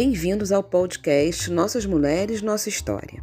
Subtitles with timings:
[0.00, 3.20] Bem-vindos ao podcast Nossas Mulheres, Nossa História,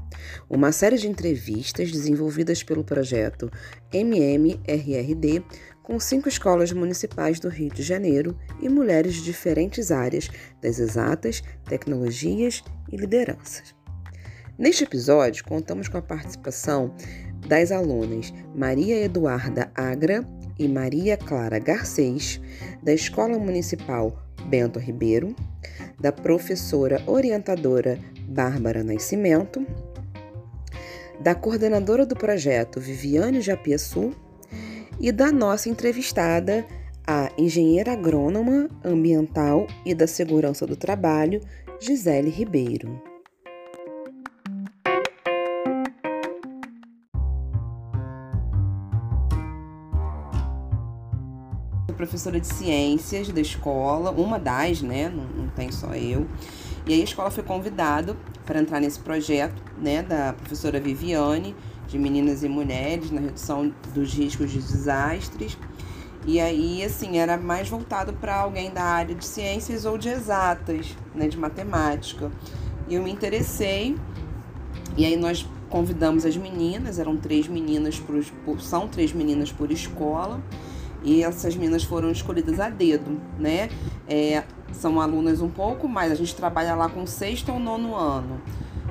[0.50, 3.50] uma série de entrevistas desenvolvidas pelo projeto
[3.94, 5.41] MMRRD
[5.82, 10.30] com cinco escolas municipais do Rio de Janeiro e mulheres de diferentes áreas
[10.62, 12.62] das exatas, tecnologias
[12.92, 13.73] e lideranças.
[14.60, 16.94] Neste episódio, contamos com a participação
[17.48, 20.28] das alunas Maria Eduarda Agra
[20.60, 22.41] e Maria Clara Garcês,
[22.84, 25.35] da Escola Municipal Bento Ribeiro,
[25.99, 29.66] da professora orientadora Bárbara Nascimento,
[31.20, 34.12] da coordenadora do projeto Viviane Japiaçu
[34.99, 36.66] e da nossa entrevistada,
[37.08, 41.41] a engenheira agrônoma ambiental e da segurança do trabalho,
[41.80, 43.15] Gisele Ribeiro.
[52.05, 55.10] Professora de ciências da escola, uma das, né?
[55.10, 56.27] Não, não tem só eu.
[56.88, 61.55] E aí a escola foi convidada para entrar nesse projeto, né, da professora Viviane,
[61.88, 65.57] de meninas e mulheres na redução dos riscos de desastres.
[66.28, 70.96] E aí, assim, era mais voltado para alguém da área de ciências ou de exatas,
[71.13, 72.31] né, de matemática.
[72.88, 73.96] E eu me interessei.
[74.97, 80.41] E aí nós convidamos as meninas, eram três meninas por, são três meninas por escola.
[81.06, 83.69] E essas meninas foram escolhidas a dedo, né?
[84.07, 88.41] É, são alunas um pouco mais, a gente trabalha lá com sexto ou nono ano.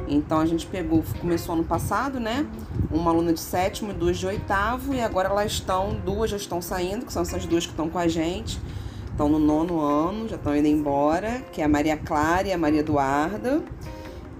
[0.06, 2.46] Então a gente pegou, começou ano passado, né?
[2.90, 6.62] Uma aluna de sétimo e duas de oitavo, e agora elas estão, duas já estão
[6.62, 8.60] saindo, que são essas duas que estão com a gente.
[9.10, 12.58] Estão no nono ano, já estão indo embora, que é a Maria Clara e a
[12.58, 13.60] Maria Eduarda.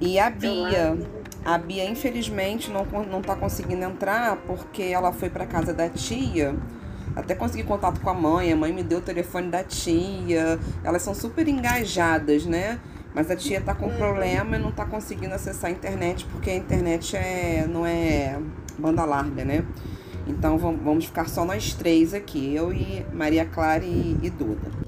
[0.01, 0.97] E a Bia.
[1.45, 6.55] A Bia, infelizmente, não, não tá conseguindo entrar porque ela foi para casa da tia
[7.17, 10.59] até consegui contato com a mãe, a mãe me deu o telefone da tia.
[10.83, 12.79] Elas são super engajadas, né?
[13.15, 13.97] Mas a tia tá com uhum.
[13.97, 18.39] problema e não tá conseguindo acessar a internet porque a internet é, não é
[18.77, 19.65] banda larga, né?
[20.27, 24.84] Então vamos ficar só nós três aqui, eu e Maria Clara e, e Duda.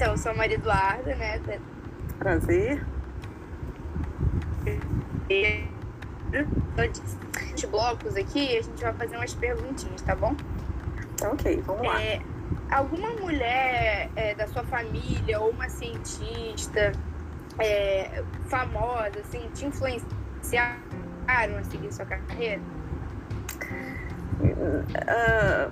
[0.00, 1.40] Eu sou a Maria Eduarda, né?
[2.18, 2.84] Prazer.
[5.30, 5.64] E
[7.54, 10.34] de blocos aqui, a gente vai fazer umas perguntinhas, tá bom?
[11.16, 12.02] Tá ok, vamos lá.
[12.02, 12.20] É,
[12.70, 16.92] alguma mulher é, da sua família ou uma cientista
[17.58, 20.78] é, famosa, assim, te influenciaram
[21.26, 22.60] a seguir sua carreira?
[24.40, 25.70] Uh,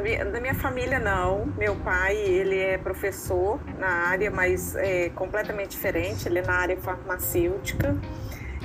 [0.00, 1.46] minha, da minha família não.
[1.56, 6.28] Meu pai ele é professor na área, mas é completamente diferente.
[6.28, 7.96] Ele é na área farmacêutica.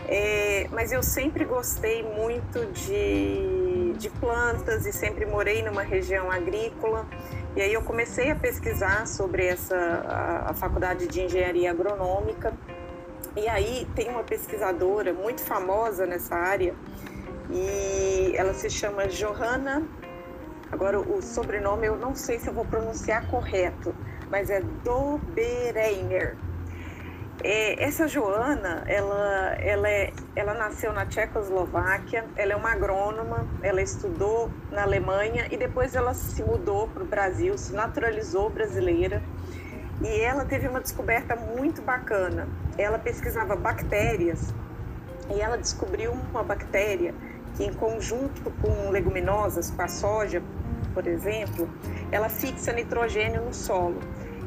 [0.08, 7.08] É, mas eu sempre gostei muito de, de plantas e sempre morei numa região agrícola.
[7.56, 12.54] E aí eu comecei a pesquisar sobre essa a, a faculdade de engenharia agronômica.
[13.36, 16.74] E aí tem uma pesquisadora muito famosa nessa área
[17.52, 19.84] e ela se chama Johanna
[20.72, 23.94] Agora, o sobrenome eu não sei se eu vou pronunciar correto,
[24.30, 26.36] mas é Dobereiner.
[27.42, 33.82] É, essa Joana, ela, ela, é, ela nasceu na Tchecoslováquia, ela é uma agrônoma, ela
[33.82, 39.24] estudou na Alemanha e depois ela se mudou para o Brasil, se naturalizou brasileira.
[40.02, 42.48] E ela teve uma descoberta muito bacana.
[42.78, 44.54] Ela pesquisava bactérias
[45.34, 47.14] e ela descobriu uma bactéria
[47.60, 50.42] que, em conjunto com leguminosas, com a soja,
[50.94, 51.70] por exemplo,
[52.10, 54.00] ela fixa nitrogênio no solo.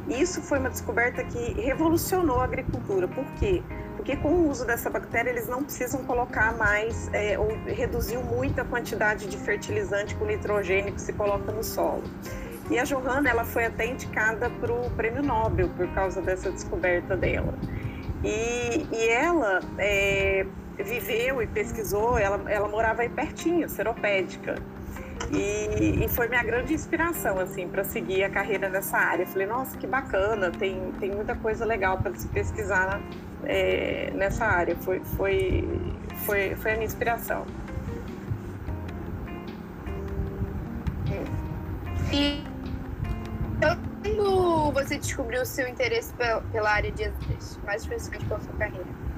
[0.08, 3.06] Isso foi uma descoberta que revolucionou a agricultura.
[3.06, 3.62] Por quê?
[3.96, 8.60] Porque com o uso dessa bactéria eles não precisam colocar mais é, ou reduziu muito
[8.60, 12.02] a quantidade de fertilizante com nitrogênio que se coloca no solo.
[12.70, 17.16] E a Johanna ela foi até indicada para o Prêmio Nobel por causa dessa descoberta
[17.16, 17.54] dela.
[18.24, 20.46] E, e ela é,
[20.78, 24.56] viveu e pesquisou, ela, ela morava aí pertinho, seropédica.
[25.30, 29.26] E, e, foi minha grande inspiração, assim, para seguir a carreira nessa área.
[29.26, 33.00] Falei, nossa, que bacana, tem, tem muita coisa legal para se pesquisar
[33.44, 34.76] é, nessa área.
[34.76, 35.68] Foi, foi,
[36.26, 37.46] foi, foi a minha inspiração.
[42.12, 42.42] E
[44.02, 46.12] quando você descobriu o seu interesse
[46.50, 49.11] pela área de exatas, mais especificamente pela sua carreira?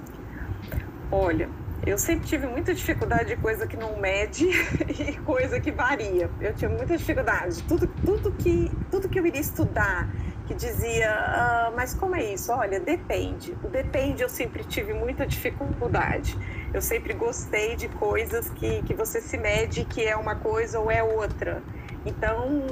[1.11, 1.49] Olha,
[1.87, 4.49] eu sempre tive muita dificuldade de coisa que não mede
[4.89, 6.31] e coisa que varia.
[6.41, 7.63] Eu tinha muita dificuldade.
[7.65, 10.09] Tudo, tudo, que, tudo que eu iria estudar
[10.47, 12.53] que dizia, ah, mas como é isso?
[12.53, 13.57] Olha, depende.
[13.63, 16.39] O depende eu sempre tive muita dificuldade.
[16.73, 20.91] Eu sempre gostei de coisas que, que você se mede que é uma coisa ou
[20.91, 21.63] é outra.
[22.05, 22.63] Então,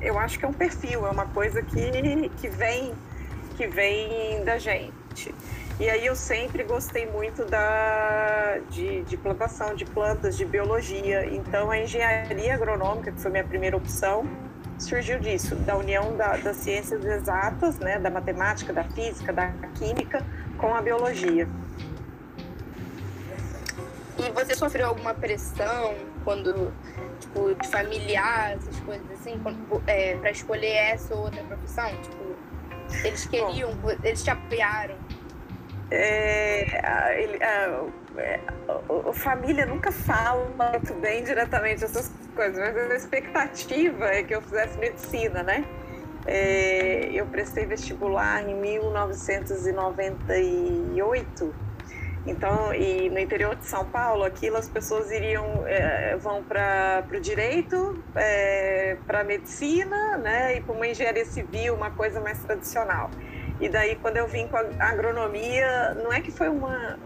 [0.00, 2.92] eu acho que é um perfil, é uma coisa que, que, vem,
[3.56, 5.34] que vem da gente.
[5.80, 11.24] E aí eu sempre gostei muito da, de, de plantação de plantas, de biologia.
[11.34, 14.28] Então, a engenharia agronômica, que foi minha primeira opção,
[14.78, 20.22] surgiu disso, da união da, das ciências exatas, né, da matemática, da física, da química
[20.58, 21.48] com a biologia.
[24.18, 25.94] E você sofreu alguma pressão
[26.24, 26.74] quando,
[27.20, 29.40] tipo, de familiar, essas coisas assim,
[29.86, 31.88] é, para escolher essa ou outra profissão?
[32.02, 32.36] Tipo,
[33.02, 34.96] eles queriam, Bom, eles te apoiaram?
[35.90, 37.84] É, ele, a,
[38.68, 44.34] a, a, família nunca fala muito bem diretamente essas coisas, mas a expectativa é que
[44.34, 45.66] eu fizesse medicina, né?
[46.26, 51.54] É, eu prestei vestibular em 1998
[52.26, 57.20] então, e no interior de São Paulo, aquilo as pessoas iriam, é, vão para o
[57.20, 63.10] direito, é, para a medicina, né, e para uma engenharia civil, uma coisa mais tradicional.
[63.60, 66.98] E daí, quando eu vim com a agronomia, não é que foi uma,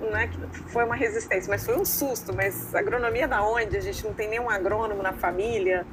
[0.00, 0.38] não é que
[0.68, 2.34] foi uma resistência, mas foi um susto.
[2.34, 3.76] Mas agronomia da onde?
[3.76, 5.86] A gente não tem nenhum agrônomo na família.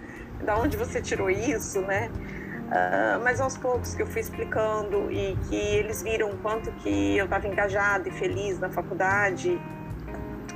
[0.43, 2.09] Da onde você tirou isso, né?
[2.71, 7.17] Uh, mas aos poucos que eu fui explicando e que eles viram o quanto que
[7.17, 9.61] eu estava engajada e feliz na faculdade,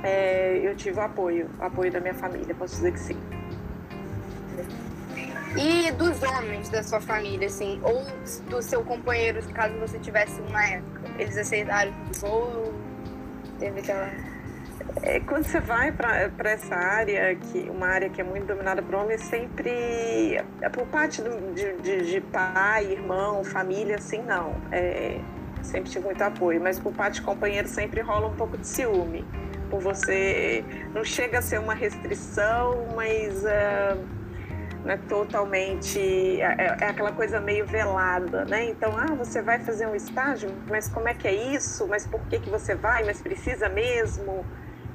[0.02, 3.35] é, eu tive o apoio, o apoio da minha família, posso dizer que sim.
[5.56, 8.04] E dos homens da sua família, assim, ou
[8.50, 12.74] do seu companheiro, caso você tivesse uma época, eles aceitaram ou
[13.58, 14.10] teve aquela
[15.02, 18.94] é, quando você vai para essa área, que uma área que é muito dominada por
[18.94, 24.54] homens, sempre, é por parte do, de, de, de, pai, irmão, família, assim, não.
[24.72, 25.20] É,
[25.62, 29.24] sempre tive muito apoio, mas por parte de companheiro sempre rola um pouco de ciúme.
[29.70, 30.64] Por você,
[30.94, 33.96] não chega a ser uma restrição, mas é,
[34.86, 38.64] não é totalmente, é, é, é aquela coisa meio velada, né?
[38.70, 41.86] Então, ah, você vai fazer um estágio, mas como é que é isso?
[41.86, 43.04] Mas por que, que você vai?
[43.04, 44.44] Mas precisa mesmo?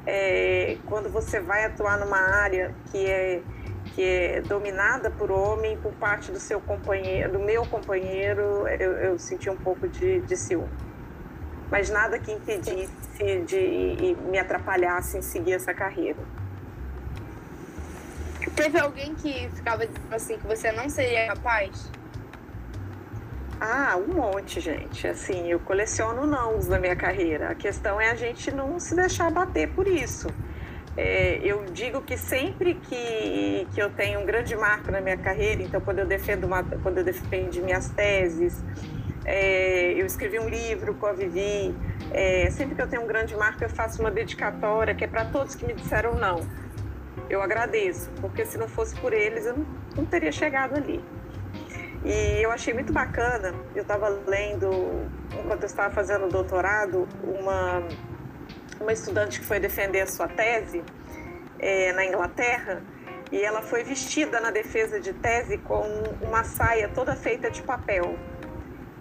[0.05, 3.41] é, quando você vai atuar numa área que é
[3.93, 9.19] que é dominada por homem por parte do seu companheiro, do meu companheiro, eu, eu
[9.19, 10.69] senti um pouco de, de ciúme.
[11.69, 12.89] Mas nada que impedisse
[13.45, 16.19] de, me atrapalhasse em seguir essa carreira.
[18.49, 21.91] Teve alguém que ficava dizendo assim que você não seria capaz?
[23.59, 25.07] Ah, um monte, gente.
[25.07, 27.49] Assim, eu coleciono nãos na minha carreira.
[27.51, 30.27] A questão é a gente não se deixar bater por isso.
[30.97, 35.61] É, eu digo que sempre que, que eu tenho um grande marco na minha carreira,
[35.61, 38.61] então quando eu defendo uma, quando eu defendi minhas teses,
[39.23, 41.73] é, eu escrevi um livro com a Vivi,
[42.11, 45.23] é, sempre que eu tenho um grande marco eu faço uma dedicatória que é para
[45.25, 46.41] todos que me disseram não.
[47.29, 49.65] Eu agradeço, porque se não fosse por eles eu não,
[49.97, 51.03] não teria chegado ali.
[52.03, 54.69] E eu achei muito bacana, eu estava lendo,
[55.39, 57.83] enquanto eu estava fazendo o doutorado, uma,
[58.79, 60.83] uma estudante que foi defender a sua tese
[61.59, 62.81] é, na Inglaterra,
[63.31, 65.83] e ela foi vestida na defesa de tese com
[66.21, 68.17] uma saia toda feita de papel.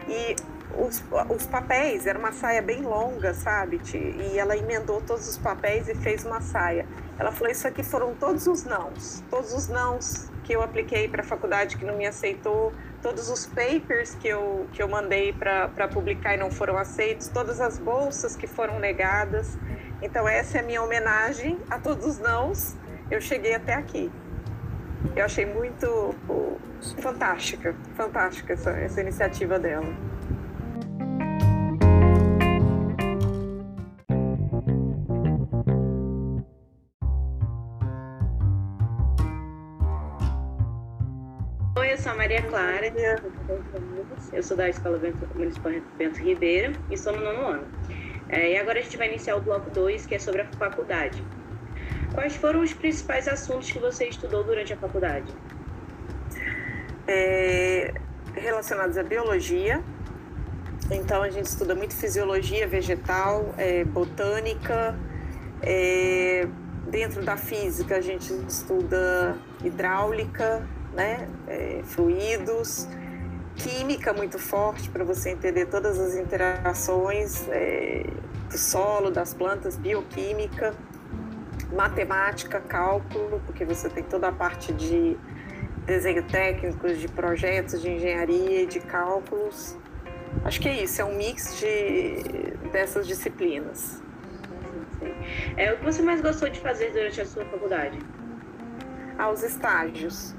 [0.06, 0.36] E
[0.78, 3.80] os, os papéis, era uma saia bem longa, sabe?
[3.94, 6.86] E ela emendou todos os papéis e fez uma saia.
[7.18, 11.22] Ela falou: Isso aqui foram todos os nãos, todos os nãos que eu apliquei para
[11.22, 12.72] a faculdade que não me aceitou,
[13.02, 17.60] todos os papers que eu, que eu mandei para publicar e não foram aceitos, todas
[17.60, 19.56] as bolsas que foram negadas.
[20.02, 22.74] Então, essa é a minha homenagem a todos os nãos.
[23.10, 24.10] Eu cheguei até aqui.
[25.14, 26.14] Eu achei muito
[26.98, 29.94] fantástica, fantástica essa, essa iniciativa dela.
[42.10, 42.92] Sou a Maria Clara,
[44.32, 45.00] eu sou da Escola
[45.34, 47.66] Municipal Bento Ribeiro e sou no nono ano.
[48.28, 51.22] É, e agora a gente vai iniciar o bloco 2, que é sobre a faculdade.
[52.12, 55.32] Quais foram os principais assuntos que você estudou durante a faculdade?
[57.06, 57.94] É,
[58.34, 59.80] relacionados à biologia.
[60.90, 64.98] Então a gente estuda muito fisiologia vegetal, é, botânica.
[65.62, 66.48] É,
[66.88, 71.28] dentro da física a gente estuda hidráulica, né?
[71.46, 72.88] É, fluidos,
[73.56, 78.04] química muito forte para você entender todas as interações é,
[78.50, 80.74] do solo, das plantas, bioquímica,
[81.72, 85.16] matemática, cálculo, porque você tem toda a parte de,
[85.90, 89.76] desenho técnico, de projetos, de engenharia e de cálculos.
[90.44, 92.22] Acho que é isso, é um mix de,
[92.70, 94.00] dessas disciplinas.
[95.56, 97.98] É, o que você mais gostou de fazer durante a sua faculdade?
[99.18, 100.34] Aos estágios.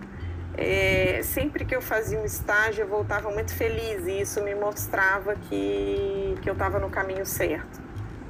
[0.63, 5.35] É, sempre que eu fazia um estágio, eu voltava muito feliz e isso me mostrava
[5.35, 7.81] que, que eu estava no caminho certo,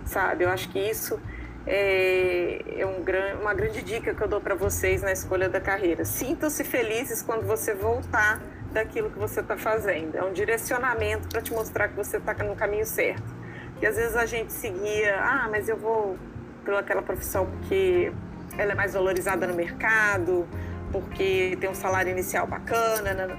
[0.05, 0.45] sabe?
[0.45, 1.19] Eu acho que isso
[1.67, 5.59] é, é um gran, uma grande dica que eu dou para vocês na escolha da
[5.59, 6.05] carreira.
[6.05, 10.15] Sintam-se felizes quando você voltar daquilo que você está fazendo.
[10.15, 13.35] É um direcionamento para te mostrar que você está no caminho certo.
[13.81, 16.17] E às vezes a gente seguia, ah, mas eu vou
[16.63, 18.11] pelaquela profissão porque
[18.57, 20.47] ela é mais valorizada no mercado,
[20.91, 23.38] porque tem um salário inicial bacana, né?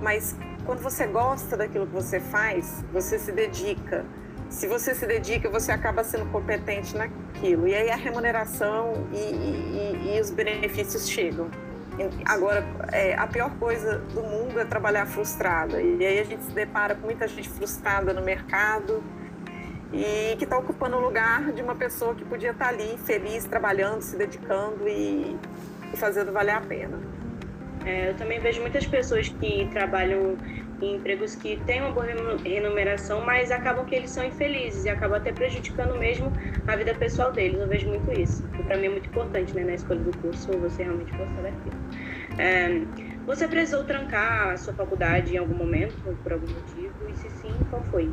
[0.00, 4.04] mas quando você gosta daquilo que você faz, você se dedica.
[4.48, 7.66] Se você se dedica, você acaba sendo competente naquilo.
[7.66, 11.50] E aí a remuneração e, e, e os benefícios chegam.
[12.24, 15.80] Agora, é, a pior coisa do mundo é trabalhar frustrada.
[15.80, 19.02] E aí a gente se depara com muita gente frustrada no mercado
[19.92, 23.44] e que está ocupando o lugar de uma pessoa que podia estar tá ali feliz,
[23.44, 25.36] trabalhando, se dedicando e
[25.96, 26.98] fazendo valer a pena.
[27.84, 30.36] É, eu também vejo muitas pessoas que trabalham
[30.80, 32.06] em empregos que têm uma boa
[32.44, 36.32] remuneração, mas acabam que eles são infelizes e acabam até prejudicando mesmo
[36.66, 37.60] a vida pessoal deles.
[37.60, 38.44] Eu vejo muito isso.
[38.58, 41.76] E para mim é muito importante, né, na escolha do curso, você realmente gostar daquilo.
[42.38, 42.82] É,
[43.26, 46.94] você precisou trancar a sua faculdade em algum momento, por algum motivo?
[47.08, 48.10] E se sim, qual foi?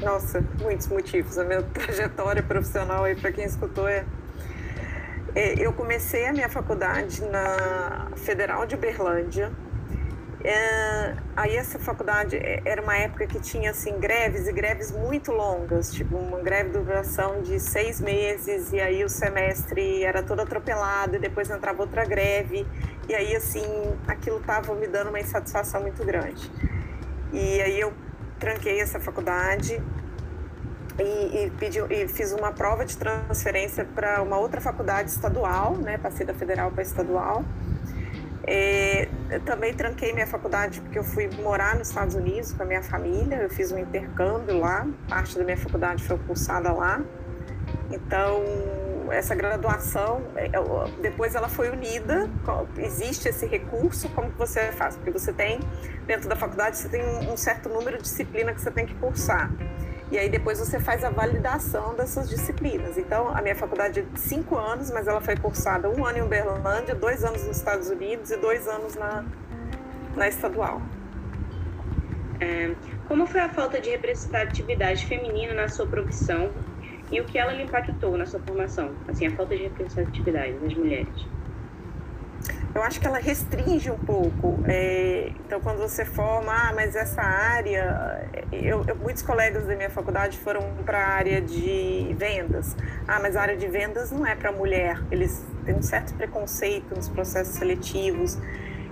[0.00, 1.38] Nossa, muitos motivos.
[1.38, 4.04] A minha trajetória profissional aí, para quem escutou, é é,
[5.34, 9.52] eu comecei a minha faculdade na Federal de Uberlândia.
[10.44, 15.32] É, aí essa faculdade é, era uma época que tinha assim greves e greves muito
[15.32, 20.40] longas, tipo uma greve de duração de seis meses e aí o semestre era todo
[20.40, 22.66] atropelado e depois entrava outra greve
[23.08, 23.64] e aí assim
[24.06, 26.50] aquilo estava me dando uma insatisfação muito grande.
[27.32, 27.92] E aí eu
[28.38, 29.82] tranquei essa faculdade
[30.98, 35.98] e, e, pedi, e fiz uma prova de transferência para uma outra faculdade estadual, né?
[35.98, 37.44] Passei da federal para estadual.
[38.46, 39.08] É,
[39.46, 43.36] também tranquei minha faculdade porque eu fui morar nos Estados Unidos com a minha família.
[43.36, 47.02] Eu fiz um intercâmbio lá, parte da minha faculdade foi cursada lá.
[47.90, 48.42] Então,
[49.10, 50.48] essa graduação, é,
[51.00, 52.30] depois ela foi unida.
[52.78, 54.96] Existe esse recurso, como que você faz?
[54.96, 55.60] Porque você tem,
[56.06, 59.50] dentro da faculdade, você tem um certo número de disciplina que você tem que cursar.
[60.10, 62.98] E aí depois você faz a validação dessas disciplinas.
[62.98, 66.22] Então, a minha faculdade é de cinco anos, mas ela foi cursada um ano em
[66.22, 69.24] Uberlândia, dois anos nos Estados Unidos e dois anos na,
[70.14, 70.80] na estadual.
[72.40, 72.74] É,
[73.08, 76.50] como foi a falta de representatividade feminina na sua profissão
[77.10, 78.92] e o que ela lhe impactou na sua formação?
[79.08, 81.33] Assim, a falta de representatividade das mulheres
[82.74, 84.58] eu acho que ela restringe um pouco.
[84.66, 88.28] É, então, quando você forma, ah, mas essa área.
[88.52, 92.76] Eu, eu muitos colegas da minha faculdade foram para a área de vendas.
[93.06, 95.00] Ah, mas a área de vendas não é para mulher.
[95.10, 98.36] Eles têm um certo preconceito nos processos seletivos.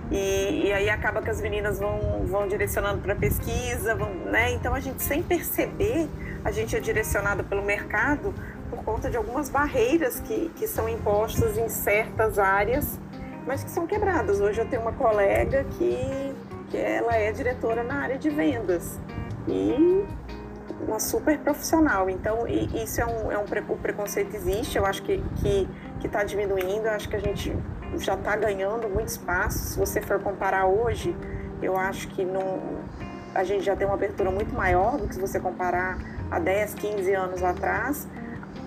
[0.09, 4.53] E, e aí acaba que as meninas vão, vão direcionando para pesquisa, vão, né?
[4.53, 6.07] Então, a gente, sem perceber,
[6.45, 8.33] a gente é direcionado pelo mercado
[8.69, 12.99] por conta de algumas barreiras que, que são impostas em certas áreas
[13.45, 14.39] mas que são quebradas.
[14.39, 16.33] Hoje eu tenho uma colega que,
[16.69, 18.99] que ela é diretora na área de vendas
[19.47, 20.05] e
[20.87, 22.09] uma super profissional.
[22.09, 25.23] Então, isso é um, é um o preconceito existe, eu acho que
[26.03, 27.55] que está diminuindo, eu acho que a gente
[27.97, 29.57] já está ganhando muito espaço.
[29.59, 31.15] Se você for comparar hoje,
[31.61, 32.59] eu acho que não,
[33.33, 35.97] a gente já tem uma abertura muito maior do que se você comparar
[36.29, 38.05] a 10, 15 anos atrás.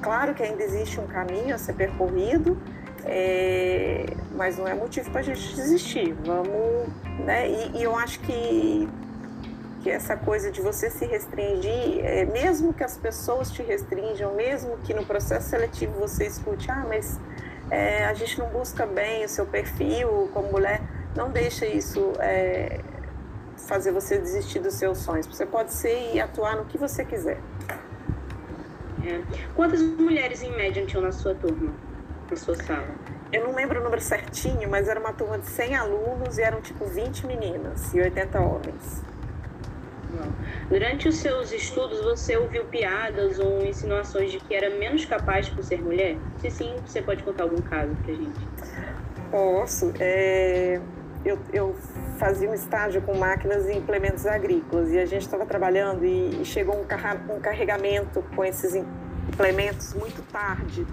[0.00, 2.56] Claro que ainda existe um caminho a ser percorrido,
[3.06, 6.12] é, mas não é motivo para a gente desistir.
[6.24, 6.88] Vamos,
[7.24, 7.48] né?
[7.48, 8.88] E, e, eu acho que,
[9.82, 14.76] que essa coisa de você se restringir, é, mesmo que as pessoas te restringam, mesmo
[14.78, 17.18] que no processo seletivo você escute, ah, mas
[17.70, 20.80] é, a gente não busca bem o seu perfil como mulher,
[21.16, 22.80] não deixa isso é,
[23.56, 25.26] fazer você desistir dos seus sonhos.
[25.26, 27.38] Você pode ser e atuar no que você quiser.
[29.06, 29.22] É.
[29.54, 31.72] Quantas mulheres em média tinham na sua turma?
[32.30, 32.88] Na sua sala?
[33.32, 36.60] Eu não lembro o número certinho, mas era uma turma de 100 alunos e eram
[36.60, 39.02] tipo 20 meninas e 80 homens.
[40.68, 45.62] Durante os seus estudos, você ouviu piadas ou insinuações de que era menos capaz por
[45.62, 46.16] ser mulher?
[46.40, 48.40] Se sim, você pode contar algum caso pra gente?
[49.30, 49.92] Posso.
[49.98, 50.80] É...
[51.24, 51.74] Eu, eu,
[52.18, 56.76] fazia um estágio com máquinas e implementos agrícolas e a gente estava trabalhando e, chegou
[56.76, 60.86] um, um carregamento com esses implementos muito tarde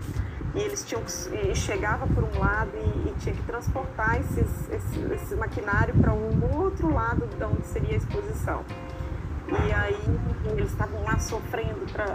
[0.55, 5.13] e eles tinham e chegava por um lado e, e tinha que transportar esses, esse,
[5.13, 8.63] esse maquinário para um outro lado de onde seria a exposição.
[9.47, 9.99] E aí
[10.45, 12.05] eles estavam lá sofrendo, pra,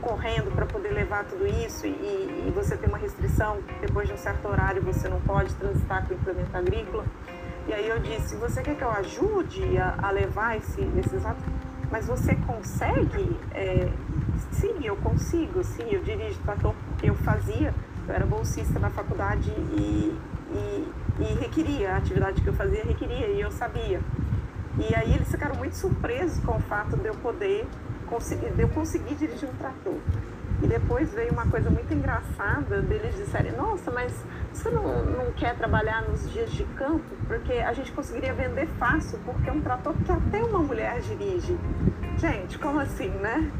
[0.00, 4.18] correndo para poder levar tudo isso e, e, você tem uma restrição, depois de um
[4.18, 7.04] certo horário você não pode transitar com o implemento agrícola.
[7.68, 11.44] E aí eu disse, você quer que eu ajude a, a levar esse, esses atos?
[11.90, 13.36] Mas você consegue?
[13.54, 13.88] É,
[14.52, 17.74] sim, eu consigo, sim, eu dirijo trator eu fazia,
[18.08, 20.18] eu era bolsista na faculdade e,
[20.52, 24.00] e, e requeria, a atividade que eu fazia requeria e eu sabia.
[24.78, 27.66] E aí eles ficaram muito surpresos com o fato de eu poder
[28.06, 29.96] conseguir, de eu conseguir dirigir um trator.
[30.62, 34.12] E depois veio uma coisa muito engraçada deles disserem, nossa, mas
[34.52, 37.04] você não, não quer trabalhar nos dias de campo?
[37.26, 41.58] Porque a gente conseguiria vender fácil, porque é um trator que até uma mulher dirige.
[42.16, 43.50] Gente, como assim, né?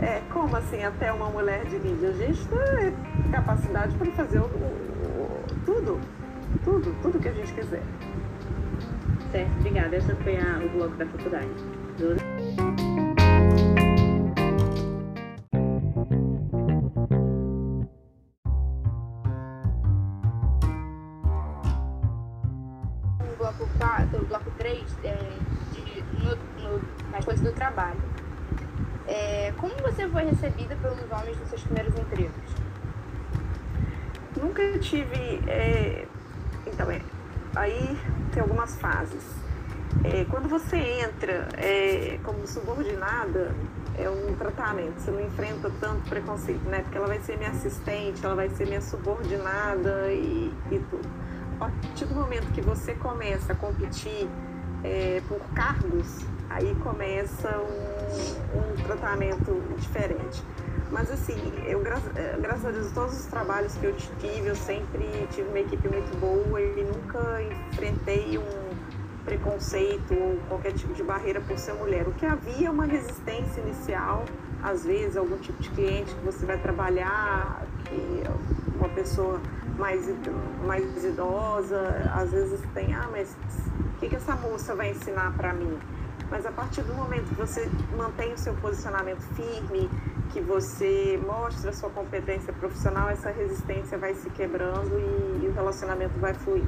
[0.00, 2.06] É, como assim até uma mulher dirige?
[2.06, 6.00] A gente tem capacidade para fazer o, o, tudo,
[6.64, 7.82] tudo, tudo que a gente quiser.
[9.30, 9.94] Certo, obrigada.
[9.94, 11.48] Essa foi a, o bloco da faculdade.
[30.22, 32.32] Foi recebida pelos homens nos seus primeiros empregos?
[34.40, 35.42] Nunca tive.
[35.48, 36.06] É,
[36.66, 37.00] então, é,
[37.56, 37.98] aí
[38.32, 39.24] tem algumas fases.
[40.04, 43.54] É, quando você entra é, como subordinada,
[43.98, 46.80] é um tratamento, você não enfrenta tanto preconceito, né?
[46.82, 51.08] Porque ela vai ser minha assistente, ela vai ser minha subordinada e, e tudo.
[51.60, 54.28] A partir do momento que você começa a competir
[54.82, 57.91] é, por cargos, aí começa um,
[58.54, 60.42] um tratamento diferente.
[60.90, 61.82] Mas assim, eu
[62.16, 65.88] eh, graças a Deus, todos os trabalhos que eu tive, eu sempre tive uma equipe
[65.88, 67.42] muito boa e nunca
[67.72, 68.72] enfrentei um
[69.24, 72.06] preconceito ou qualquer tipo de barreira por ser mulher.
[72.06, 74.24] O que havia é uma resistência inicial,
[74.62, 78.22] às vezes algum tipo de cliente que você vai trabalhar, que
[78.76, 79.40] uma pessoa
[79.78, 80.06] mais,
[80.66, 81.80] mais idosa,
[82.14, 83.34] às vezes tem, ah, mas
[83.96, 85.78] o que, que essa moça vai ensinar para mim?
[86.32, 89.90] Mas a partir do momento que você mantém o seu posicionamento firme,
[90.32, 95.52] que você mostra a sua competência profissional, essa resistência vai se quebrando e, e o
[95.52, 96.64] relacionamento vai fluir.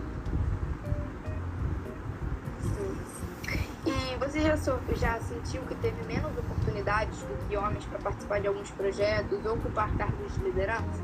[3.87, 4.55] E você já,
[4.96, 9.55] já sentiu que teve menos oportunidades do que homens para participar de alguns projetos ou
[9.55, 11.03] ocupar cargos de liderança?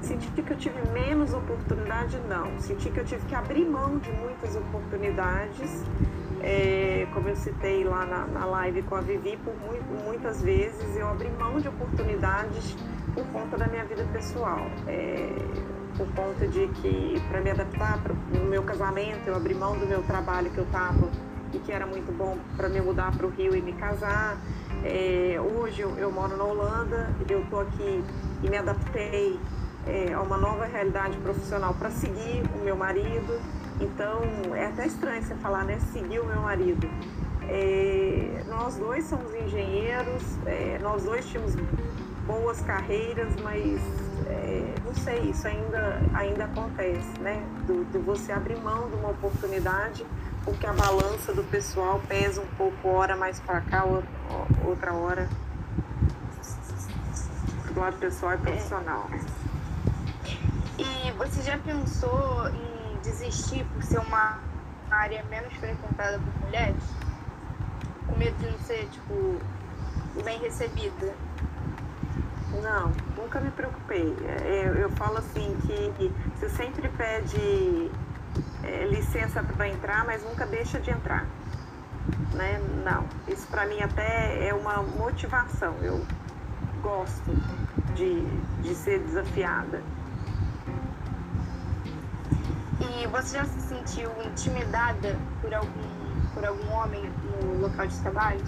[0.00, 2.56] Senti que eu tive menos oportunidade, não.
[2.60, 5.82] Senti que eu tive que abrir mão de muitas oportunidades
[6.44, 10.94] é, como eu citei lá na, na live com a Vivi, por muito, muitas vezes
[10.94, 12.76] eu abri mão de oportunidades
[13.14, 14.66] por conta da minha vida pessoal.
[14.86, 15.30] É,
[15.96, 19.86] por conta de que, para me adaptar para o meu casamento, eu abri mão do
[19.86, 21.08] meu trabalho que eu estava
[21.52, 24.36] e que era muito bom para me mudar para o Rio e me casar.
[24.84, 28.04] É, hoje eu, eu, moro na Holanda, eu estou aqui
[28.42, 29.38] e me adaptei
[29.86, 33.40] é, a uma nova realidade profissional para seguir o meu marido.
[33.80, 34.22] Então,
[34.54, 35.78] é até estranho você falar, né?
[35.92, 36.88] Seguir o meu marido.
[37.48, 41.54] É, nós dois somos engenheiros, é, nós dois tínhamos
[42.26, 43.80] boas carreiras, mas
[44.26, 47.42] é, não sei, isso ainda, ainda acontece, né?
[47.66, 50.06] Do, você abrir mão de uma oportunidade,
[50.44, 53.84] porque a balança do pessoal pesa um pouco, hora mais para cá,
[54.64, 55.28] outra hora.
[57.72, 59.10] Do lado pessoal e profissional.
[60.78, 62.73] E você já pensou em
[63.04, 64.40] desistir por ser uma
[64.90, 66.82] área menos frequentada por mulheres?
[68.06, 69.38] Com medo de não ser, tipo,
[70.24, 71.14] bem recebida?
[72.62, 74.16] Não, nunca me preocupei.
[74.26, 77.90] É, eu, eu falo assim que você sempre pede
[78.62, 81.26] é, licença para entrar, mas nunca deixa de entrar.
[82.32, 82.60] Né?
[82.84, 85.74] Não, isso para mim até é uma motivação.
[85.82, 86.04] Eu
[86.82, 87.30] gosto
[87.94, 88.24] de,
[88.62, 89.82] de ser desafiada.
[93.04, 97.02] E você já se sentiu intimidada por algum, por algum homem
[97.42, 98.40] no local de trabalho?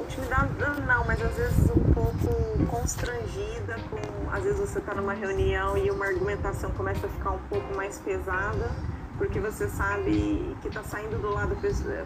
[0.00, 4.30] Intimidada não, mas às vezes um pouco constrangida com.
[4.32, 7.98] Às vezes você está numa reunião e uma argumentação começa a ficar um pouco mais
[7.98, 8.70] pesada,
[9.18, 11.54] porque você sabe que está saindo do lado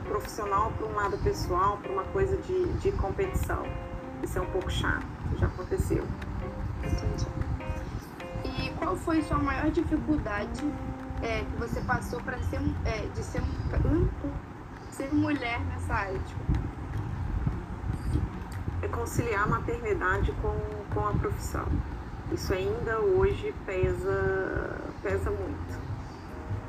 [0.04, 3.62] profissional para um lado pessoal, para uma coisa de, de competição.
[4.20, 5.07] Isso é um pouco chato,
[5.38, 6.04] já aconteceu.
[6.83, 7.58] Entendi.
[8.88, 10.64] Qual foi sua maior dificuldade
[11.22, 14.09] é, que você passou para ser, é, de ser, uh,
[14.90, 16.18] ser mulher nessa área?
[16.20, 16.40] Tipo?
[18.81, 20.59] É conciliar a maternidade com,
[20.94, 21.66] com a profissão.
[22.33, 25.79] Isso ainda hoje pesa, pesa muito.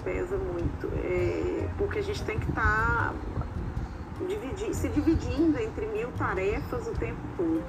[0.04, 0.92] Pesa muito.
[0.98, 7.22] É, porque a gente tem que estar tá se dividindo entre mil tarefas o tempo
[7.38, 7.64] todo.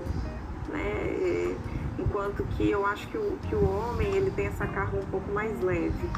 [0.70, 0.82] Né?
[0.82, 1.56] É,
[2.00, 5.30] enquanto que eu acho que o, que o homem ele tem essa carga um pouco
[5.32, 6.08] mais leve.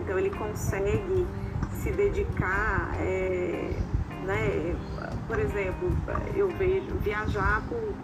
[0.00, 1.26] Então ele consegue
[1.82, 3.70] se dedicar, é,
[4.24, 4.76] né?
[5.26, 5.90] por exemplo,
[6.34, 7.94] eu vejo viajar por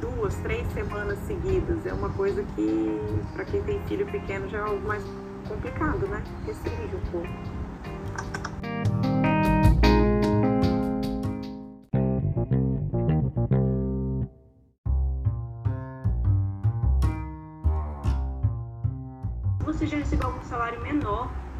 [0.00, 3.00] duas, três semanas seguidas é uma coisa que
[3.32, 5.02] para quem tem filho pequeno já é algo mais
[5.48, 6.22] complicado, né?
[6.44, 7.55] Restringe um pouco.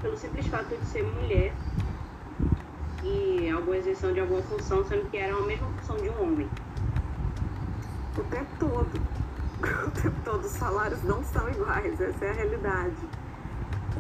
[0.07, 1.53] Pelo simples fato de ser mulher
[3.03, 6.49] e alguma exerção de alguma função, sendo que era a mesma função de um homem?
[8.17, 9.01] O tempo todo.
[9.87, 10.45] O tempo todo.
[10.45, 12.97] Os salários não são iguais, essa é a realidade.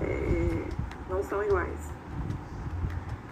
[0.01, 0.64] É,
[1.11, 1.90] não são iguais.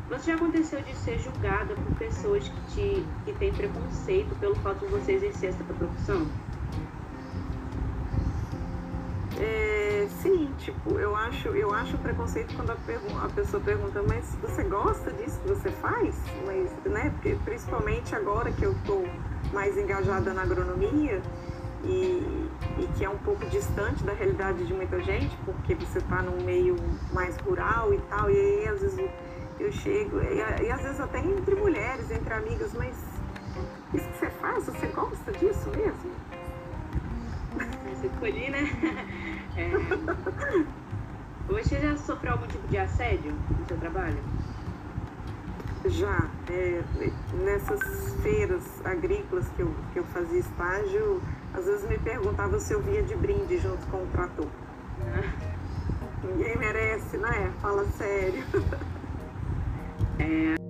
[0.09, 4.81] Você já aconteceu de ser julgada por pessoas que, te, que têm preconceito pelo fato
[4.81, 6.27] de você exercer essa profissão?
[9.41, 12.77] É, sim, tipo, eu acho, eu acho preconceito quando a,
[13.25, 16.15] a, pessoa pergunta, mas você gosta disso que você faz?
[16.47, 19.05] Mas, né, porque principalmente agora que eu tô
[19.53, 21.21] mais engajada na agronomia
[21.83, 26.23] e, e que é um pouco distante da realidade de muita gente, porque você está
[26.23, 26.77] num meio
[27.13, 29.11] mais rural e tal, e aí às vezes
[29.59, 32.97] eu chego, e, e às vezes até entre mulheres, entre amigas, mas
[33.93, 36.11] isso que você faz, você gosta disso mesmo?
[37.95, 38.69] Você escolhi, né?
[39.57, 39.71] É.
[41.49, 44.19] Você já sofreu algum tipo de assédio no seu trabalho?
[45.87, 46.29] Já.
[46.51, 46.83] É,
[47.45, 47.81] nessas
[48.23, 53.03] feiras agrícolas que eu, que eu fazia estágio, às vezes me perguntava se eu via
[53.03, 54.49] de brinde junto com o trator.
[56.25, 57.53] Ninguém merece, né?
[57.61, 58.43] Fala sério.
[60.19, 60.64] É.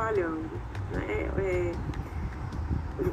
[0.00, 0.50] trabalhando.
[0.92, 1.30] Né?
[1.38, 1.72] É,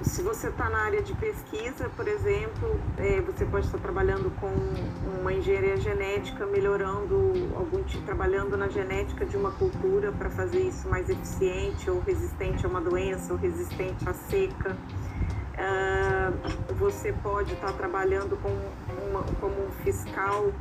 [0.03, 4.51] se você está na área de pesquisa, por exemplo, é, você pode estar trabalhando com
[5.19, 10.89] uma engenharia genética, melhorando algum tipo, trabalhando na genética de uma cultura para fazer isso
[10.89, 14.77] mais eficiente ou resistente a uma doença ou resistente à seca.
[15.57, 18.49] Uh, você pode estar trabalhando com
[19.09, 20.51] uma, como um fiscal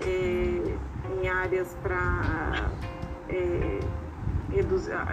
[0.00, 0.76] é,
[1.20, 2.70] em áreas para
[3.28, 3.80] é,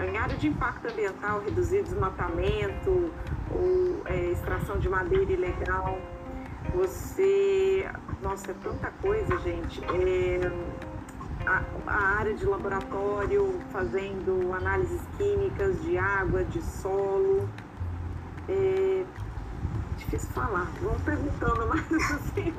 [0.08, 3.12] em área de impacto ambiental, reduzir desmatamento
[3.50, 5.98] ou é, extração de madeira ilegal.
[6.74, 7.88] Você,
[8.22, 9.82] nossa, é tanta coisa, gente.
[9.84, 10.40] É,
[11.46, 17.48] a, a, área de laboratório, fazendo análises químicas de água, de solo.
[18.48, 19.04] É,
[19.96, 20.66] difícil falar.
[20.80, 22.54] Vão perguntando mais assim.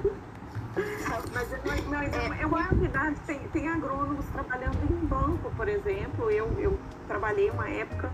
[1.34, 1.52] Mas,
[2.40, 3.16] é, uma realidade.
[3.26, 6.30] Tem, tem agrônomos trabalhando em banco, por exemplo.
[6.30, 8.12] Eu, eu trabalhei uma época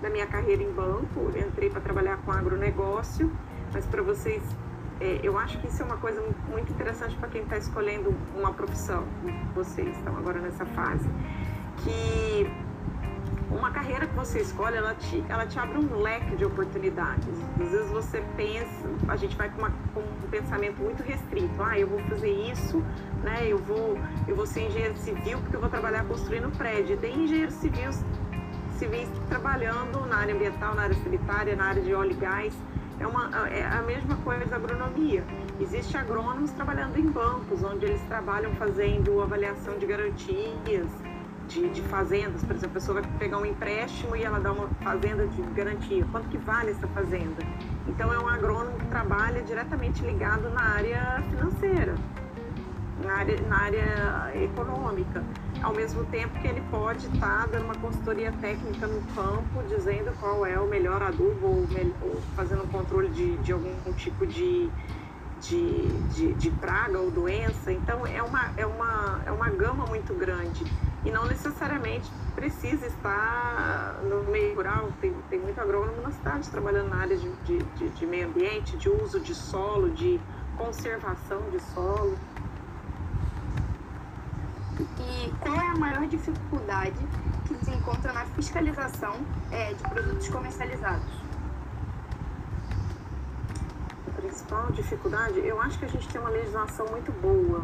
[0.00, 3.32] da minha carreira em banco, entrei para trabalhar com agronegócio,
[3.72, 4.42] mas para vocês,
[5.00, 8.52] é, eu acho que isso é uma coisa muito interessante para quem está escolhendo uma
[8.52, 9.04] profissão,
[9.54, 11.08] vocês estão agora nessa fase,
[11.78, 12.67] que
[13.50, 17.28] uma carreira que você escolhe, ela te, ela te abre um leque de oportunidades.
[17.60, 21.62] Às vezes você pensa, a gente vai com, uma, com um pensamento muito restrito.
[21.62, 22.82] Ah, eu vou fazer isso,
[23.22, 23.46] né?
[23.46, 26.98] Eu vou, eu vou ser engenheiro civil porque eu vou trabalhar construindo prédio.
[26.98, 28.04] Tem engenheiros civis,
[28.78, 32.54] civis trabalhando na área ambiental, na área sanitária, na área de óleo e gás.
[33.00, 35.24] É, uma, é a mesma coisa da agronomia.
[35.60, 40.90] Existe agrônomos trabalhando em bancos, onde eles trabalham fazendo avaliação de garantias,
[41.48, 44.68] de, de, fazendas, por exemplo, a pessoa vai pegar um empréstimo e ela dá uma
[44.82, 46.06] fazenda de garantia.
[46.12, 47.42] Quanto que vale essa fazenda?
[47.88, 51.94] Então é um agrônomo que trabalha diretamente ligado na área financeira,
[53.02, 55.24] na área, na área econômica,
[55.62, 60.12] ao mesmo tempo que ele pode estar tá dando uma consultoria técnica no campo, dizendo
[60.20, 61.66] qual é o melhor adubo ou,
[62.02, 64.68] ou fazendo um controle de, de algum tipo de,
[65.40, 67.72] de, de, de, praga ou doença.
[67.72, 70.64] Então é uma, é, uma, é uma gama muito grande
[71.04, 74.90] e não necessariamente precisa estar no meio rural.
[75.00, 78.76] Tem, tem muito agrônomo na cidade trabalhando na área de, de, de, de meio ambiente,
[78.76, 80.20] de uso de solo, de
[80.56, 82.16] conservação de solo.
[84.80, 86.98] E qual é a maior dificuldade
[87.46, 89.16] que se encontra na fiscalização
[89.50, 91.18] é, de produtos comercializados?
[94.06, 97.62] A principal dificuldade, eu acho que a gente tem uma legislação muito boa.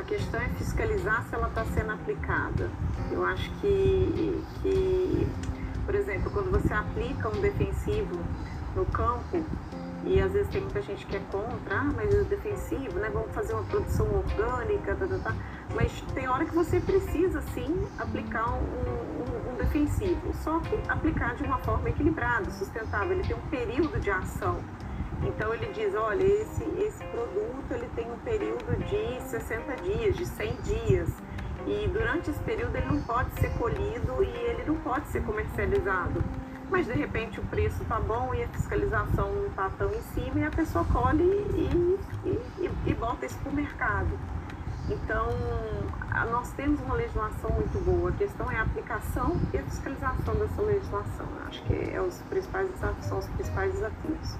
[0.00, 2.70] A questão é fiscalizar se ela está sendo aplicada.
[3.12, 5.28] Eu acho que, que,
[5.84, 8.18] por exemplo, quando você aplica um defensivo
[8.74, 9.44] no campo,
[10.02, 13.10] e às vezes tem muita gente que é contra, ah, mas é defensivo, né?
[13.12, 15.36] Vamos fazer uma produção orgânica, tá, tá, tá.
[15.74, 21.34] Mas tem hora que você precisa sim aplicar um, um, um, defensivo, só que aplicar
[21.34, 23.12] de uma forma equilibrada, sustentável.
[23.12, 24.60] Ele tem um período de ação.
[25.22, 30.26] Então ele diz, olha, esse, esse produto ele tem um período de 60 dias, de
[30.26, 31.08] 100 dias.
[31.66, 36.22] E durante esse período ele não pode ser colhido e ele não pode ser comercializado
[36.70, 40.38] mas de repente o preço tá bom e a fiscalização não tá tão em cima
[40.38, 44.18] e a pessoa colhe e, e, e, e bota isso para o mercado.
[44.88, 45.28] Então,
[46.30, 48.10] nós temos uma legislação muito boa.
[48.10, 51.26] A questão é a aplicação e a fiscalização dessa legislação.
[51.46, 54.36] Acho que é os principais desafios, são os principais desafios.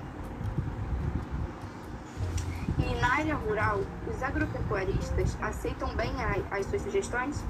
[2.78, 6.12] E na área rural, os agropecuaristas aceitam bem
[6.50, 7.44] as suas sugestões?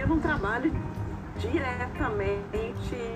[0.00, 0.72] Eu não trabalho
[1.38, 3.10] diretamente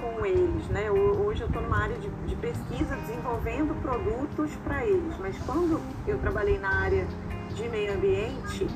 [0.00, 0.90] com eles, né?
[0.90, 6.18] Hoje eu estou numa área de, de, pesquisa desenvolvendo produtos para eles, mas quando eu
[6.18, 7.06] trabalhei na área
[7.54, 8.66] de meio ambiente,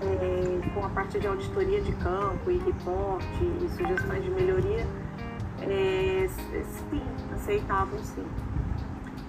[0.00, 4.86] é, com a parte de auditoria de campo e reporte e sugestões de melhoria,
[5.66, 7.02] é, sim,
[7.34, 8.26] aceitavam sim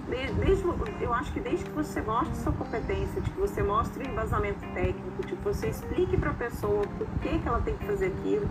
[0.07, 0.63] desde,
[1.01, 4.59] eu acho que desde que você mostre sua competência, de que você mostre o embasamento
[4.73, 8.07] técnico, de que você explique para a pessoa por que, que ela tem que fazer
[8.07, 8.47] aquilo,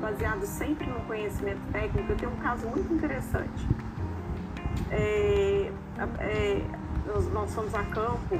[0.00, 3.66] baseado sempre no conhecimento técnico, eu tenho um caso muito interessante.
[4.90, 5.70] É,
[6.18, 6.64] é,
[7.06, 8.38] nós, nós fomos a campo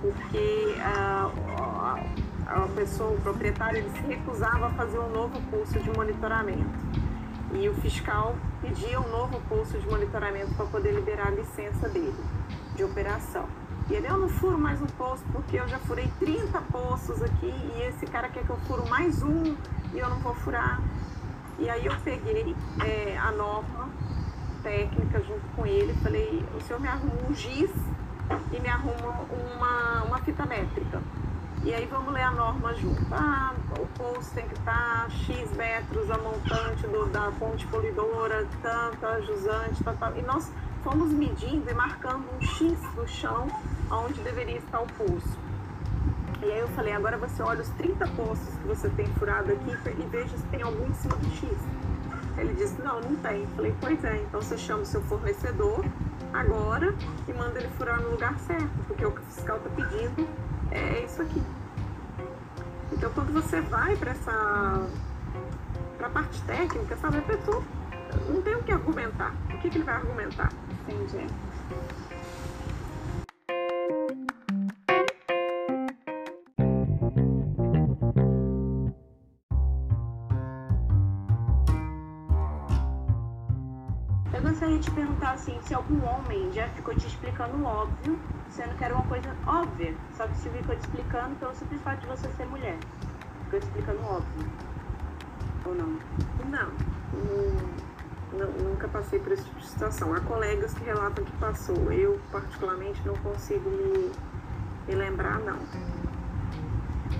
[0.00, 1.30] porque a,
[2.48, 6.99] a, a pessoa, o proprietário, ele se recusava a fazer um novo curso de monitoramento
[7.52, 12.14] e o fiscal pedia um novo posto de monitoramento para poder liberar a licença dele
[12.76, 13.46] de operação.
[13.88, 17.52] E ele, eu não furo mais um posto porque eu já furei 30 poços aqui
[17.76, 19.56] e esse cara quer que eu furo mais um
[19.92, 20.80] e eu não vou furar.
[21.58, 23.88] E aí eu peguei é, a norma
[24.62, 27.70] técnica junto com ele falei, o senhor me arruma um giz
[28.52, 31.02] e me arruma uma, uma fita métrica.
[31.62, 33.02] E aí vamos ler a norma junto.
[33.12, 38.46] Ah, o poço tem que estar tá X metros a montante do, da fonte polidora,
[38.62, 40.16] tanta jusante, tal, tal.
[40.16, 40.50] E nós
[40.82, 43.46] fomos medindo e marcando um X do chão
[43.90, 45.38] onde deveria estar o poço.
[46.42, 49.70] E aí eu falei, agora você olha os 30 poços que você tem furado aqui
[49.70, 51.50] e veja se tem algum em cima do X.
[52.38, 53.42] Ele disse, não, não tem.
[53.42, 55.84] Eu falei, pois é, então você chama o seu fornecedor
[56.32, 56.94] agora
[57.28, 60.26] e manda ele furar no lugar certo, porque o que o fiscal está pedindo
[60.70, 61.42] é isso aqui.
[62.92, 64.86] Então, quando você vai para essa
[65.96, 67.62] para a parte técnica, sabe, a pessoa
[68.28, 69.34] não tem o que argumentar.
[69.44, 70.50] O que, que ele vai argumentar?
[70.88, 71.26] Entendi.
[85.90, 88.18] Algum homem já ficou te explicando o óbvio,
[88.50, 92.00] sendo que era uma coisa óbvia, só que se ficou te explicando pelo simples fato
[92.00, 92.76] de você ser mulher.
[93.44, 94.46] Ficou te explicando o óbvio.
[95.66, 95.98] Ou não?
[96.48, 96.90] Não.
[98.62, 100.14] Nunca passei por esse tipo de situação.
[100.14, 101.92] Há colegas que relatam que passou.
[101.92, 104.12] Eu, particularmente, não consigo me,
[104.86, 105.58] me lembrar, não.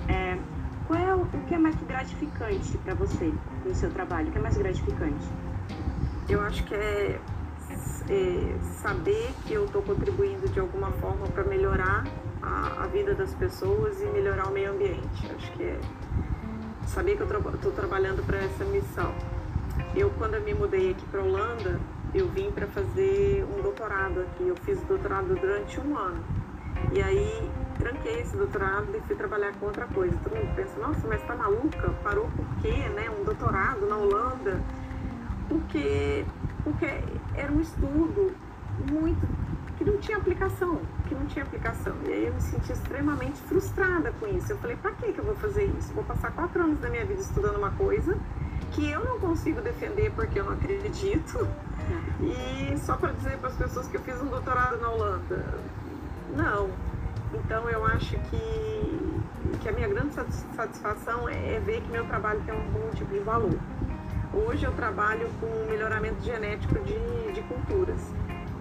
[0.07, 0.37] É,
[0.87, 3.33] qual é o, o que é mais gratificante para você
[3.65, 4.29] no seu trabalho?
[4.29, 5.29] O que é mais gratificante?
[6.31, 7.19] eu acho que é,
[8.13, 12.05] é saber que eu estou contribuindo de alguma forma para melhorar
[12.41, 15.31] a, a, vida das pessoas e melhorar o meio ambiente.
[15.35, 15.79] Acho que é
[16.87, 19.13] saber que eu estou tra trabalhando para essa missão.
[19.95, 21.79] Eu, quando eu me mudei aqui para Holanda,
[22.13, 24.47] eu vim para fazer um doutorado aqui.
[24.47, 26.21] Eu fiz doutorado durante um ano.
[26.91, 30.15] E aí tranquei esse doutorado e fui trabalhar com outra coisa.
[30.21, 31.89] Todo mundo pensa, nossa, mas tá maluca?
[32.03, 33.09] Parou por quê, né?
[33.09, 34.59] Um doutorado na Holanda
[35.51, 36.25] porque,
[36.63, 36.85] porque
[37.35, 38.35] era um estudo
[38.89, 39.27] muito
[39.77, 41.95] que não tinha aplicação, que não tinha aplicação.
[42.05, 44.51] E aí eu me senti extremamente frustrada com isso.
[44.51, 45.91] Eu falei, para que eu vou fazer isso?
[45.93, 48.15] Vou passar quatro anos da minha vida estudando uma coisa
[48.71, 51.47] que eu não consigo defender porque eu não acredito.
[52.21, 55.43] E só para dizer para as pessoas que eu fiz um doutorado na Holanda.
[56.35, 56.69] Não.
[57.33, 62.53] Então eu acho que, que a minha grande satisfação é ver que meu trabalho tem
[62.53, 63.57] algum tipo de valor.
[64.33, 67.99] Hoje eu trabalho com melhoramento genético de, de culturas.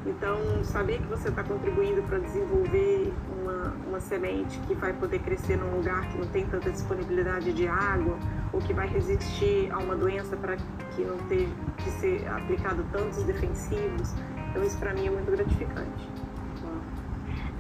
[0.05, 5.57] Então, saber que você está contribuindo para desenvolver uma, uma semente que vai poder crescer
[5.57, 8.19] num lugar que não tem tanta disponibilidade de água,
[8.53, 13.23] ou que vai resistir a uma doença para que não tenha que ser aplicado tantos
[13.23, 14.13] defensivos,
[14.51, 16.09] então isso para mim é muito gratificante.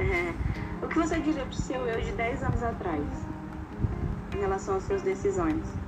[0.00, 0.34] É,
[0.82, 3.04] o que você diria para o seu eu de 10 anos atrás,
[4.34, 5.79] em relação às suas decisões?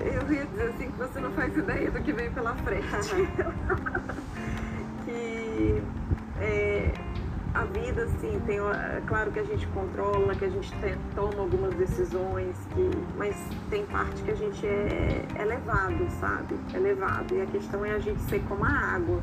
[0.00, 2.86] Eu ia dizer assim que você não faz ideia do que vem pela frente.
[5.04, 5.82] que
[6.40, 6.92] é,
[7.52, 8.58] a vida, assim, tem,
[9.06, 10.72] claro que a gente controla, que a gente
[11.14, 13.36] toma algumas decisões, que, mas
[13.68, 16.58] tem parte que a gente é, é levado, sabe?
[16.72, 17.34] É levado.
[17.34, 19.20] E a questão é a gente ser como a água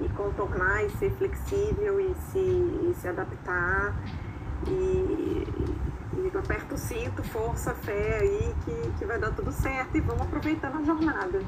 [0.00, 3.94] e contornar e ser flexível e se, e se adaptar.
[4.68, 5.46] E,
[6.14, 10.22] e aperta o cinto, força, fé aí que, que vai dar tudo certo e vamos
[10.22, 11.42] aproveitando a jornada.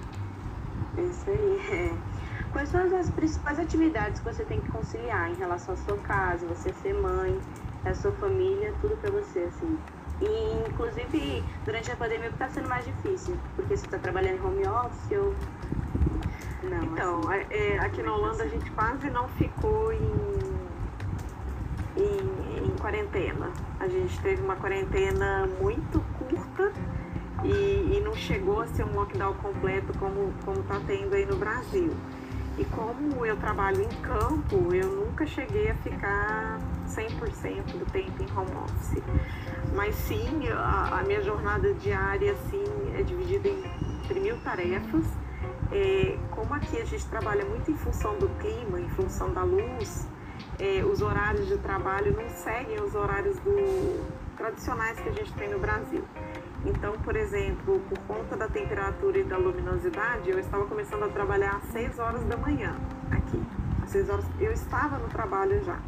[0.96, 1.60] É isso aí.
[1.70, 2.14] É.
[2.52, 6.46] Quais são as principais atividades que você tem que conciliar em relação à sua casa,
[6.46, 7.38] você ser mãe,
[7.84, 9.76] a sua família, tudo para você, assim?
[10.20, 13.36] E, inclusive, durante a pandemia, que está sendo mais difícil?
[13.56, 15.34] Porque você está trabalhando em home office ou...
[16.62, 20.12] Não, então, assim, é, aqui na Holanda a gente quase não ficou em,
[21.96, 22.33] em
[22.84, 23.50] quarentena.
[23.80, 26.70] A gente teve uma quarentena muito curta
[27.42, 31.94] e, e, não chegou a ser um lockdown completo como está tendo aí no Brasil.
[32.58, 38.30] E como eu trabalho em campo, eu nunca cheguei a ficar 100% do tempo em
[38.36, 39.02] home office.
[39.74, 42.64] Mas sim, a, a minha jornada diária assim,
[42.98, 43.64] é dividida em,
[43.96, 45.06] entre mil tarefas.
[45.72, 50.06] É, como aqui a gente trabalha muito em função do clima, em função da luz,
[50.58, 54.04] é, os horários de trabalho não seguem os horários do,
[54.36, 56.04] tradicionais que a gente tem no Brasil.
[56.64, 61.56] Então, por exemplo, por conta da temperatura e da luminosidade, eu estava começando a trabalhar
[61.56, 62.74] às 6 horas da manhã
[63.10, 63.42] aqui.
[63.82, 65.78] Às 6 horas eu estava no trabalho já.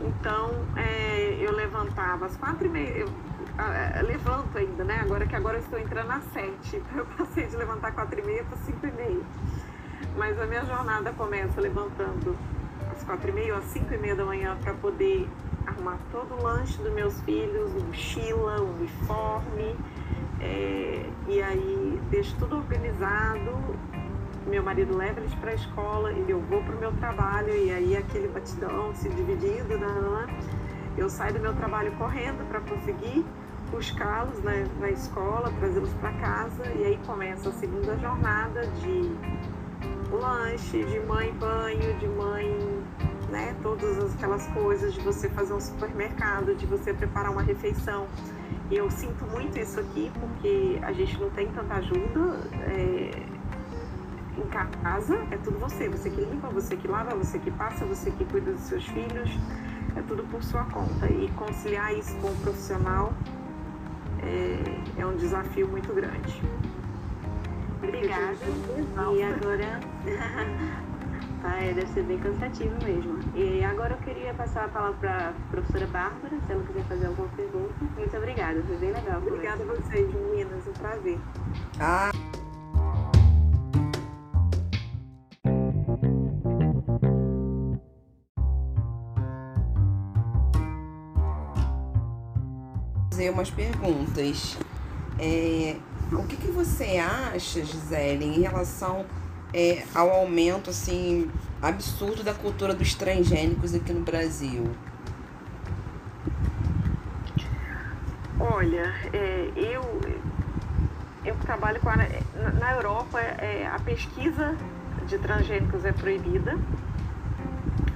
[0.00, 3.08] Então, é, eu levantava às quatro e meia, eu
[4.06, 5.00] levanto ainda, né?
[5.02, 8.18] Agora que agora eu estou entrando às 7, então eu passei de levantar às quatro
[8.18, 9.22] e meia para cinco e meia.
[10.16, 12.36] Mas a minha jornada começa levantando
[13.04, 15.28] quatro e meia às cinco e meia da manhã para poder
[15.66, 19.76] arrumar todo o lanche dos meus filhos, mochila, uniforme,
[20.40, 23.52] é, e aí deixo tudo organizado.
[24.46, 27.70] Meu marido leva eles para a escola e eu vou para o meu trabalho, e
[27.70, 30.38] aí aquele batidão se dividindo, né, né, né.
[30.98, 33.24] eu saio do meu trabalho correndo para conseguir
[33.70, 39.10] buscá-los né, na escola, trazê-los para casa, e aí começa a segunda jornada de
[40.12, 42.83] lanche, de mãe banho, de mãe
[43.34, 43.56] né?
[43.64, 48.06] Todas aquelas coisas de você fazer um supermercado, de você preparar uma refeição.
[48.70, 53.10] E eu sinto muito isso aqui porque a gente não tem tanta ajuda é,
[54.38, 55.16] em casa.
[55.32, 58.52] É tudo você, você que limpa, você que lava, você que passa, você que cuida
[58.52, 59.30] dos seus filhos.
[59.96, 61.06] É tudo por sua conta.
[61.06, 63.12] E conciliar isso com o profissional
[64.22, 66.40] é, é um desafio muito grande.
[67.82, 68.36] Obrigada.
[69.16, 69.80] E agora
[71.44, 71.62] tá?
[71.62, 73.18] É, deve ser bem cansativo mesmo.
[73.36, 77.06] E agora eu queria passar a palavra para a professora Bárbara, se ela quiser fazer
[77.06, 77.74] alguma pergunta.
[77.96, 79.18] Muito obrigada, foi bem legal.
[79.18, 81.18] Obrigada a vocês, meninas, um prazer.
[81.78, 82.10] Ah.
[93.10, 94.56] fazer umas perguntas.
[95.20, 95.76] É,
[96.10, 99.06] o que, que você acha, Gisele, em relação
[99.54, 101.30] é, ao aumento assim
[101.62, 104.68] absurdo da cultura dos transgênicos aqui no Brasil?
[108.38, 109.82] Olha, é, eu
[111.24, 114.54] eu trabalho com a, na Europa é, a pesquisa
[115.06, 116.58] de transgênicos é proibida.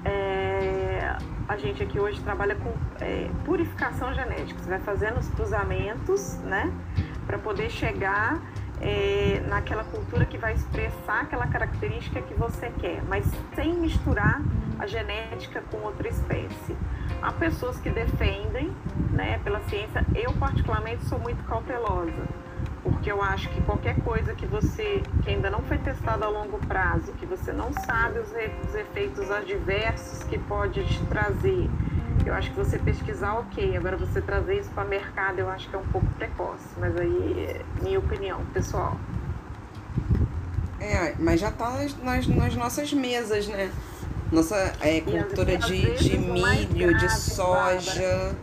[0.05, 1.16] É,
[1.47, 4.61] a gente aqui hoje trabalha com é, purificação genética.
[4.61, 6.73] Você vai fazendo os cruzamentos, né,
[7.27, 8.40] para poder chegar
[8.80, 14.40] é, naquela cultura que vai expressar aquela característica que você quer, mas sem misturar
[14.78, 16.76] a genética com outra espécie.
[17.20, 18.72] Há pessoas que defendem,
[19.10, 22.26] né, pela ciência, eu particularmente sou muito cautelosa,
[22.83, 26.58] porque eu acho que qualquer coisa que você, que ainda não foi testada a longo
[26.58, 31.68] prazo, que você não sabe os, os efeitos adversos que pode te trazer,
[32.29, 33.76] eu acho que você pesquisar, ok.
[33.76, 36.66] Agora você trazer isso para o mercado, eu acho que é um pouco precoce.
[36.79, 38.98] Mas aí, é minha opinião, pessoal.
[40.79, 43.72] É, mas já está nas, nas, nas, nossas mesas, né?
[44.31, 48.37] Nossa é, cultura de, de milho, grave, de soja.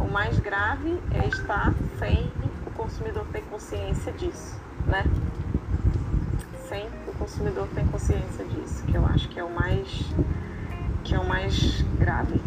[0.00, 2.32] O mais grave é estar sem
[2.66, 5.04] o consumidor ter consciência disso, né?
[6.66, 9.86] Sem o consumidor tem consciência disso, que eu acho que é o mais
[11.04, 12.40] que é o mais grave.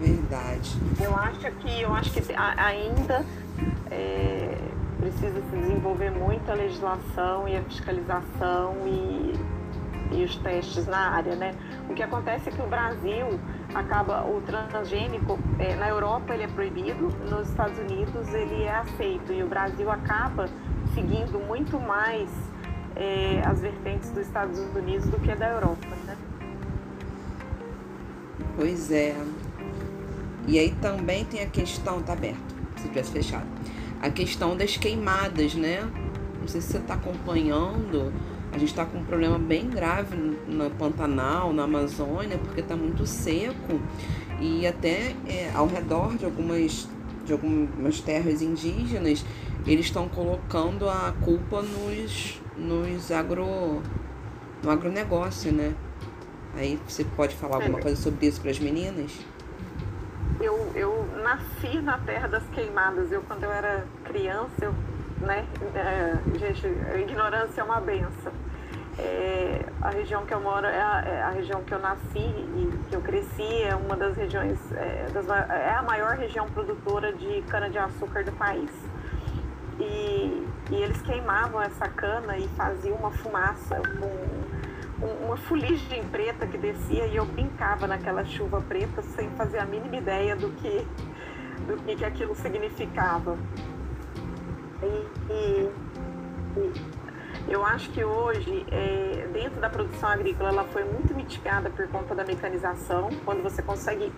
[0.00, 0.76] Verdade.
[1.00, 3.24] Eu acho que eu acho que ainda
[3.90, 4.56] é,
[4.98, 9.34] precisa se desenvolver muito a legislação e a fiscalização e,
[10.12, 11.54] e os testes na área, né?
[11.88, 13.40] O que acontece é que o Brasil
[13.74, 19.32] acaba o transgênico é, na Europa ele é proibido, nos Estados Unidos ele é aceito
[19.32, 20.48] e o Brasil acaba
[20.94, 22.30] seguindo muito mais
[22.94, 26.16] é, as vertentes dos Estados Unidos do que da Europa, né?
[28.56, 29.14] Pois é.
[30.48, 33.46] E aí também tem a questão, tá aberto, se tivesse fechado.
[34.00, 35.82] A questão das queimadas, né?
[36.40, 38.12] Não sei se você está acompanhando.
[38.50, 43.04] A gente está com um problema bem grave no Pantanal, na Amazônia, porque está muito
[43.04, 43.78] seco
[44.40, 46.88] e até é, ao redor de algumas,
[47.26, 49.22] de algumas terras indígenas
[49.66, 53.82] eles estão colocando a culpa nos, nos agro,
[54.62, 55.74] no agronegócio, né?
[56.54, 59.12] Aí você pode falar alguma coisa sobre isso para as meninas?
[60.40, 63.10] Eu, eu nasci na terra das queimadas.
[63.10, 64.72] Eu, quando eu era criança, eu,
[65.20, 65.44] né?
[65.74, 68.32] É, gente, a ignorância é uma benção.
[68.98, 72.78] É, a região que eu moro é a, é a, região que eu nasci e
[72.88, 77.42] que eu cresci, é uma das regiões, é, das, é a maior região produtora de
[77.42, 78.70] cana-de-açúcar do país.
[79.78, 84.37] E, e eles queimavam essa cana e faziam uma fumaça com
[85.00, 89.96] uma fuligem preta que descia e eu brincava naquela chuva preta sem fazer a mínima
[89.96, 90.86] ideia do que,
[91.66, 93.38] do que, que aquilo significava.
[94.82, 95.72] E, e,
[96.56, 96.98] e
[97.48, 102.14] eu acho que hoje, é, dentro da produção agrícola, ela foi muito mitigada por conta
[102.14, 103.08] da mecanização.
[103.24, 104.12] Quando você consegue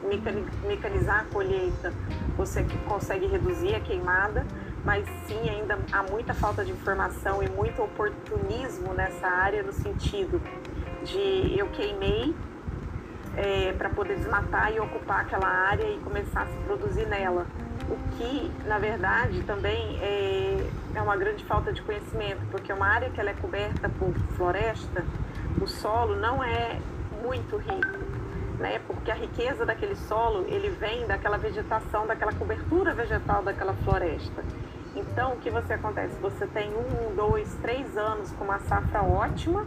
[0.66, 1.92] mecanizar a colheita,
[2.36, 4.46] você consegue reduzir a queimada
[4.84, 10.40] mas sim ainda há muita falta de informação e muito oportunismo nessa área no sentido
[11.04, 12.34] de eu queimei
[13.36, 17.46] é, para poder desmatar e ocupar aquela área e começar a se produzir nela.
[17.88, 23.10] O que, na verdade, também é, é uma grande falta de conhecimento, porque uma área
[23.10, 25.04] que ela é coberta por floresta,
[25.60, 26.78] o solo não é
[27.22, 27.98] muito rico,
[28.58, 28.80] né?
[28.86, 34.44] Porque a riqueza daquele solo ele vem daquela vegetação, daquela cobertura vegetal daquela floresta.
[34.94, 36.14] Então, o que você acontece?
[36.20, 39.66] Você tem um, dois, três anos com uma safra ótima,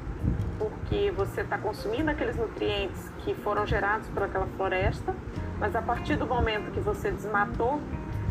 [0.60, 5.16] porque você está consumindo aqueles nutrientes que foram gerados por aquela floresta,
[5.60, 7.80] mas a partir do momento que você desmatou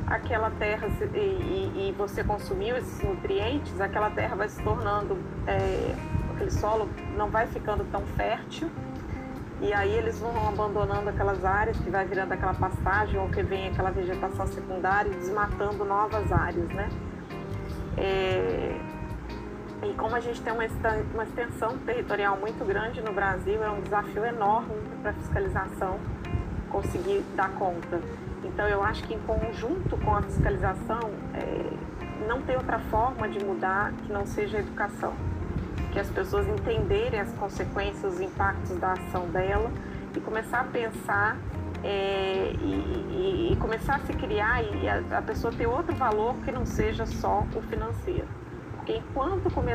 [0.06, 5.16] aquela terra e, e, e você consumiu esses nutrientes, aquela terra vai se tornando,
[5.46, 5.94] é,
[6.34, 8.70] aquele solo não vai ficando tão fértil
[9.62, 13.68] e aí eles vão abandonando aquelas áreas que vai virando aquela pastagem ou que vem
[13.68, 16.88] aquela vegetação secundária e desmatando novas áreas, né?
[17.96, 18.76] É...
[19.84, 24.24] E como a gente tem uma extensão territorial muito grande no Brasil, é um desafio
[24.24, 25.98] enorme para a fiscalização
[26.68, 28.00] conseguir dar conta.
[28.44, 32.26] Então eu acho que em conjunto com a fiscalização, é...
[32.26, 35.14] não tem outra forma de mudar que não seja a educação
[35.92, 39.70] que as pessoas entenderem as consequências, os impactos da ação dela
[40.16, 41.36] e começar a pensar
[41.84, 46.34] é, e, e, e, começar a se criar e a, a, pessoa ter outro valor
[46.44, 48.26] que não seja só o financeiro.
[48.76, 49.72] Porque enquanto come,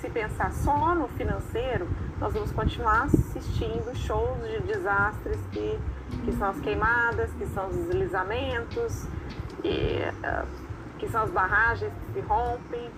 [0.00, 1.88] se pensar só no financeiro,
[2.18, 5.78] nós vamos continuar assistindo shows de desastres que,
[6.24, 9.06] que são as queimadas, que são os deslizamentos,
[9.64, 10.46] e, uh,
[10.98, 12.90] que são as barragens que se rompem,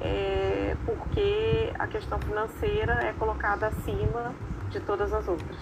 [0.00, 4.34] é, porque a questão financeira é colocada acima
[4.70, 5.56] de todas as outras.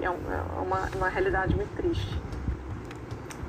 [0.00, 2.20] É, é uma, uma realidade muito triste.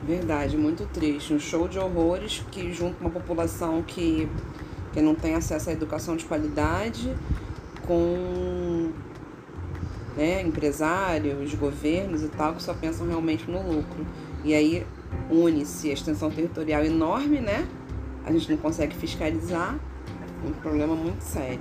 [0.04, 1.34] Verdade, muito triste.
[1.34, 4.28] Um show de horrores que junta uma população que,
[4.92, 7.16] que não tem acesso à educação de qualidade
[7.86, 8.92] com
[10.16, 14.06] né, empresários, governos e tal, que só pensam realmente no lucro.
[14.44, 14.86] E aí
[15.30, 17.68] une-se a extensão territorial enorme, né?
[18.26, 19.76] A gente não consegue fiscalizar,
[20.44, 21.60] um problema muito sério.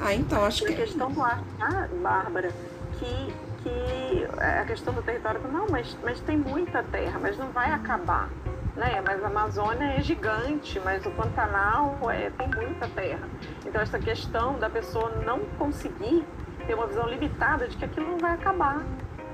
[0.00, 0.72] Ah, então acho que.
[0.72, 2.52] A questão do ar, ah, Bárbara,
[2.98, 7.48] que, que é a questão do território, não, mas, mas tem muita terra, mas não
[7.50, 8.28] vai acabar.
[8.74, 9.02] Né?
[9.06, 13.26] Mas a Amazônia é gigante, mas o Pantanal é, tem muita terra.
[13.64, 16.22] Então essa questão da pessoa não conseguir
[16.66, 18.84] ter uma visão limitada de que aquilo não vai acabar,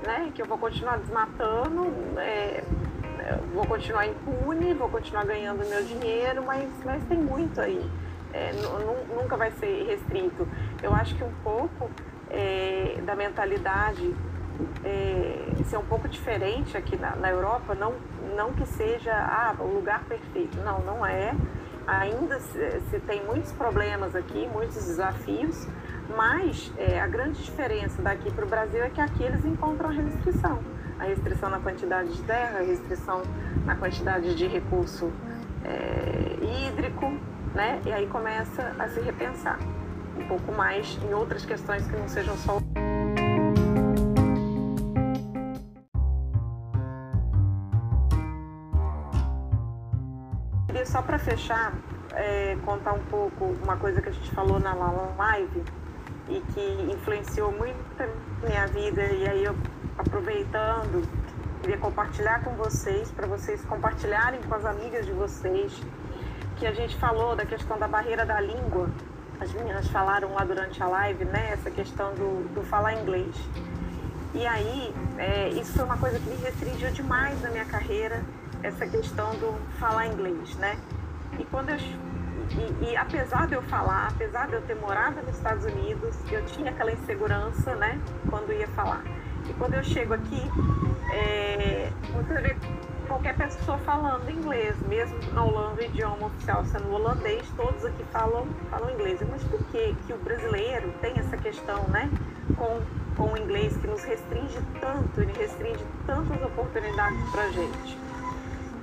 [0.05, 0.31] né?
[0.33, 2.63] Que eu vou continuar desmatando, é,
[3.53, 7.89] vou continuar impune, vou continuar ganhando meu dinheiro, mas, mas tem muito aí.
[8.33, 8.51] É,
[9.15, 10.47] nunca vai ser restrito.
[10.81, 11.89] Eu acho que um pouco
[12.29, 14.13] é, da mentalidade
[14.83, 17.93] é, ser um pouco diferente aqui na, na, Europa, não,
[18.35, 21.33] não que seja ah, o lugar perfeito, não, não é.
[21.87, 25.67] ainda se, se tem muitos problemas aqui, muitos desafios,
[26.15, 30.59] mas é, a grande diferença daqui para o Brasil é que aqui eles encontram restrição.
[30.99, 33.21] A restrição na quantidade de terra, a restrição
[33.65, 35.11] na quantidade de recurso
[35.63, 37.11] é, hídrico,
[37.53, 37.81] né?
[37.85, 39.59] E aí começa a se repensar
[40.17, 42.57] um pouco mais em outras questões que não sejam só
[50.67, 51.73] queria só para fechar
[52.13, 55.63] é, contar um pouco uma coisa que a gente falou na live
[56.27, 59.01] e que influenciou muito a minha vida.
[59.01, 59.55] E aí eu
[59.97, 61.07] aproveitando
[61.63, 65.71] queria compartilhar com vocês para vocês compartilharem com as amigas de vocês
[66.57, 68.89] que a gente falou da questão da barreira da língua.
[69.39, 73.33] As meninas falaram lá durante a live né essa questão do, do falar inglês.
[74.33, 78.21] E aí é, isso foi uma coisa que me restringiu demais na minha carreira
[78.61, 80.77] essa questão do falar inglês né.
[81.39, 81.77] E quando eu
[82.51, 86.45] e, e, apesar de eu falar, apesar de eu ter morado nos Estados Unidos, eu
[86.45, 89.03] tinha aquela insegurança, né, quando ia falar.
[89.49, 90.41] E quando eu chego aqui,
[91.11, 92.55] é, você vê
[93.07, 98.47] qualquer pessoa falando inglês, mesmo na Holanda, o idioma oficial sendo holandês, todos aqui falam,
[98.69, 99.19] falam inglês.
[99.29, 102.09] Mas por que, que o brasileiro tem essa questão, né,
[102.55, 102.81] com,
[103.15, 108.02] com o inglês que nos restringe tanto, ele restringe tantas oportunidades para gente?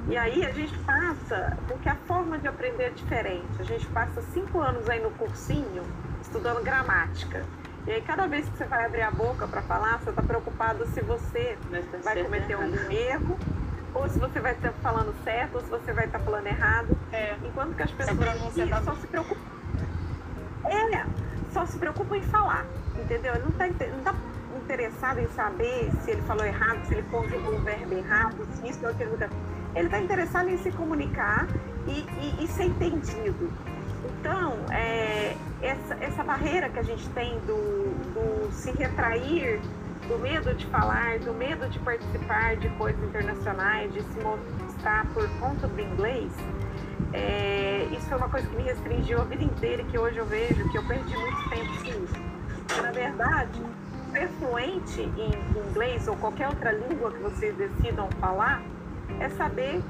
[0.09, 3.61] E aí a gente passa, porque a forma de aprender é diferente.
[3.61, 5.85] A gente passa cinco anos aí no cursinho
[6.21, 7.45] estudando gramática.
[7.87, 10.87] E aí cada vez que você vai abrir a boca para falar, você está preocupado
[10.87, 11.57] se você
[12.03, 13.39] vai cometer algum erro,
[13.95, 16.97] ou se você vai estar falando certo, ou se você vai estar falando errado.
[17.13, 17.37] É.
[17.45, 19.41] Enquanto que as pessoas aqui só se preocupam.
[20.65, 21.07] É,
[21.53, 22.65] só se preocupam em falar,
[22.97, 23.35] entendeu?
[23.35, 24.15] Ele não está não tá
[24.57, 28.85] interessado em saber se ele falou errado, se ele conjugou um verbo errado, se isso
[28.85, 29.17] ou aquilo
[29.75, 31.47] ele está interessado em se comunicar
[31.87, 32.05] e,
[32.41, 33.51] e, e ser entendido.
[34.19, 39.61] Então, é, essa, essa barreira que a gente tem do, do se retrair,
[40.09, 45.29] do medo de falar, do medo de participar de coisas internacionais, de se mostrar por
[45.39, 46.33] conta do inglês,
[47.13, 50.27] é, isso foi uma coisa que me restringiu a vida inteira e que hoje eu
[50.27, 52.83] vejo que eu perdi muito tempo sim.
[52.83, 53.61] Na verdade,
[54.13, 58.63] ser fluente em inglês ou qualquer outra língua que vocês decidam falar
[59.19, 59.83] é saber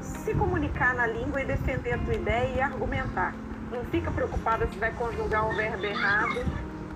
[0.00, 3.34] se comunicar na língua e defender a tua ideia e argumentar.
[3.70, 6.44] Não fica preocupada se vai conjugar um verbo errado,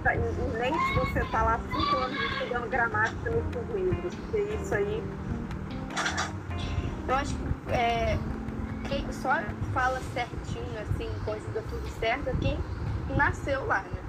[0.03, 5.03] tá, nem se você está lá cinco anos estudando gramática seus livros, porque isso aí.
[7.09, 8.19] Eu acho que é,
[8.89, 9.41] quem só
[9.73, 12.59] fala certinho, assim, conjuga tudo certo, é quem
[13.17, 14.01] nasceu lá, né?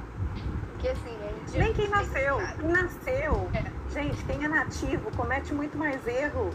[0.72, 1.57] Porque assim, a gente.
[1.57, 2.38] Nem quem nasceu.
[2.59, 3.49] Quem nasceu.
[3.53, 3.72] É.
[3.91, 6.49] Gente, quem é nativo comete muito mais erro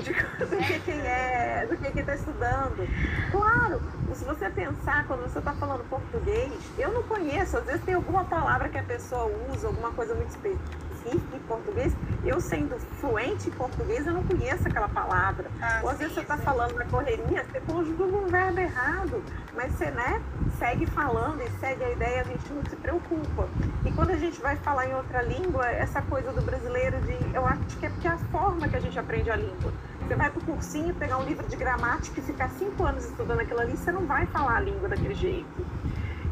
[0.00, 2.88] do que quem é, do que quem está estudando.
[3.30, 3.80] Claro,
[4.14, 8.24] se você pensar, quando você está falando português, eu não conheço, às vezes tem alguma
[8.24, 11.94] palavra que a pessoa usa, alguma coisa muito específica em português,
[12.24, 15.50] eu sendo fluente em português, eu não conheço aquela palavra.
[15.60, 19.22] Ah, Ou às vezes você está falando na correria, você conjuga um verbo errado,
[19.54, 20.22] mas você né,
[20.58, 23.48] segue falando e segue a ideia, a gente não se preocupa.
[23.84, 27.16] E quando a gente vai falar em outra língua, essa coisa do brasileiro de.
[27.34, 29.72] Eu acho que é porque é a forma que a gente aprende a língua.
[30.06, 33.40] Você vai para o cursinho, pegar um livro de gramática e ficar cinco anos estudando
[33.40, 35.66] aquilo ali, você não vai falar a língua daquele jeito.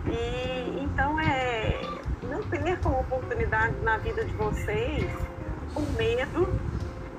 [0.06, 1.80] E então é
[2.39, 5.11] não percam oportunidade na vida de vocês
[5.74, 6.49] por medo,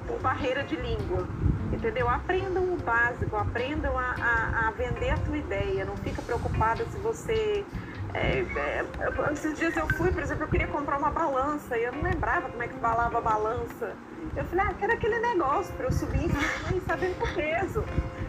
[0.07, 1.27] por barreira de língua.
[1.73, 2.09] Entendeu?
[2.09, 5.85] Aprendam o básico, aprendam a, a, a vender a tua ideia.
[5.85, 7.65] Não fica preocupada se você
[8.13, 8.85] é, é,
[9.31, 12.49] esses dias eu fui, por exemplo, eu queria comprar uma balança e eu não lembrava
[12.49, 13.93] como é que falava balança.
[14.35, 16.31] Eu falei, ah, aquele negócio para eu subir
[16.75, 17.83] e saber o peso.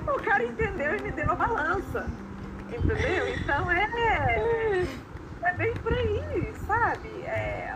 [0.06, 2.06] O cara entendeu e me deu a balança.
[2.68, 3.28] Entendeu?
[3.34, 4.86] Então é,
[5.42, 7.08] é bem por aí, sabe?
[7.24, 7.74] É,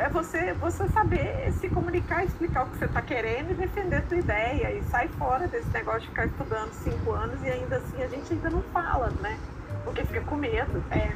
[0.00, 4.02] é você, você saber se comunicar, explicar o que você está querendo e defender a
[4.02, 4.70] tua ideia.
[4.72, 8.32] E sai fora desse negócio de ficar estudando cinco anos e ainda assim a gente
[8.32, 9.38] ainda não fala, né?
[9.84, 10.82] Porque fica com medo.
[10.90, 11.12] É.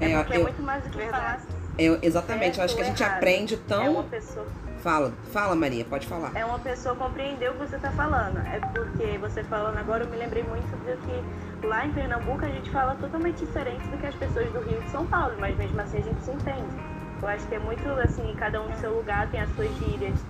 [0.00, 1.40] É, é porque eu, é muito mais do que falar.
[1.78, 3.16] Eu, exatamente, eu acho que a gente errado.
[3.16, 3.82] aprende tão.
[3.82, 4.46] É uma pessoa.
[4.78, 6.30] Fala, fala Maria, pode falar.
[6.34, 8.38] É uma pessoa compreender o que você está falando.
[8.38, 11.24] É porque você falando agora, eu me lembrei muito do que
[11.64, 14.82] lá em Pernambuco a gente fala totalmente diferente do que as pessoas do Rio e
[14.82, 16.76] de São Paulo, mas mesmo assim a gente se entende.
[17.22, 20.24] Eu acho que é muito assim, cada um no seu lugar tem as suas gírias.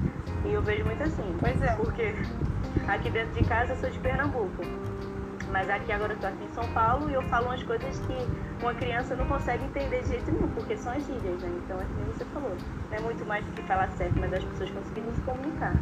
[0.44, 1.36] E eu vejo muito assim.
[1.40, 1.74] Pois é.
[1.74, 2.14] Porque
[2.86, 4.62] aqui dentro de casa eu sou de Pernambuco.
[5.50, 8.14] Mas aqui agora eu tô aqui em São Paulo e eu falo umas coisas que
[8.62, 11.50] uma criança não consegue entender de jeito nenhum, porque são as gírias, né?
[11.64, 12.56] Então, assim você falou,
[12.90, 15.76] não é muito mais do que falar certo, mas as pessoas conseguirem se comunicar.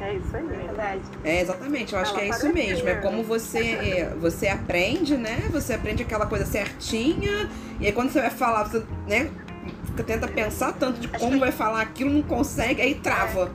[0.00, 0.44] É isso aí.
[0.44, 1.00] É verdade.
[1.24, 2.88] É, exatamente, eu acho Ela que é isso mesmo.
[2.88, 5.48] É como você, você aprende, né?
[5.52, 7.48] Você aprende aquela coisa certinha,
[7.80, 9.30] e aí quando você vai falar, você né,
[9.86, 13.50] fica, tenta pensar tanto de como vai falar aquilo, não consegue, aí trava.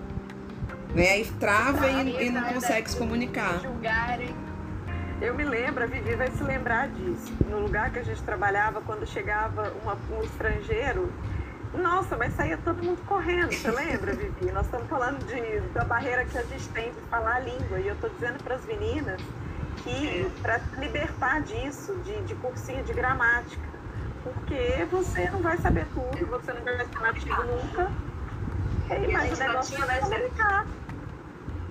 [0.96, 1.10] Né?
[1.10, 3.60] Aí trava e, e não consegue se comunicar.
[3.62, 4.30] Julgarem.
[5.22, 7.32] Eu me lembro, a Vivi vai se lembrar disso.
[7.50, 11.12] No lugar que a gente trabalhava, quando chegava uma- um estrangeiro,
[11.74, 14.52] nossa, mas saía todo mundo correndo, você lembra, Vivi?
[14.52, 17.80] Nós estamos falando de, da barreira que a gente tem de falar a língua.
[17.80, 19.22] E eu estou dizendo para as meninas
[19.76, 23.84] que para libertar disso, de, de cursinho de gramática,
[24.24, 27.96] porque você não vai saber tudo, você não vai ser nativo nunca.
[28.90, 30.68] E a mas gente o não negócio tinha, é comunicar.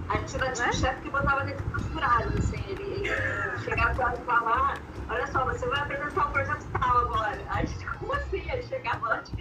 [0.09, 0.69] A gente ainda tinha Né?
[0.69, 3.09] um chefe que botava dentro dos horários, assim, ele,
[3.43, 7.45] ele chegava lá e falava, olha só, você vai apresentar o projeto tal agora.
[7.51, 8.51] A gente, como assim?
[8.51, 9.35] Ele chegava antes,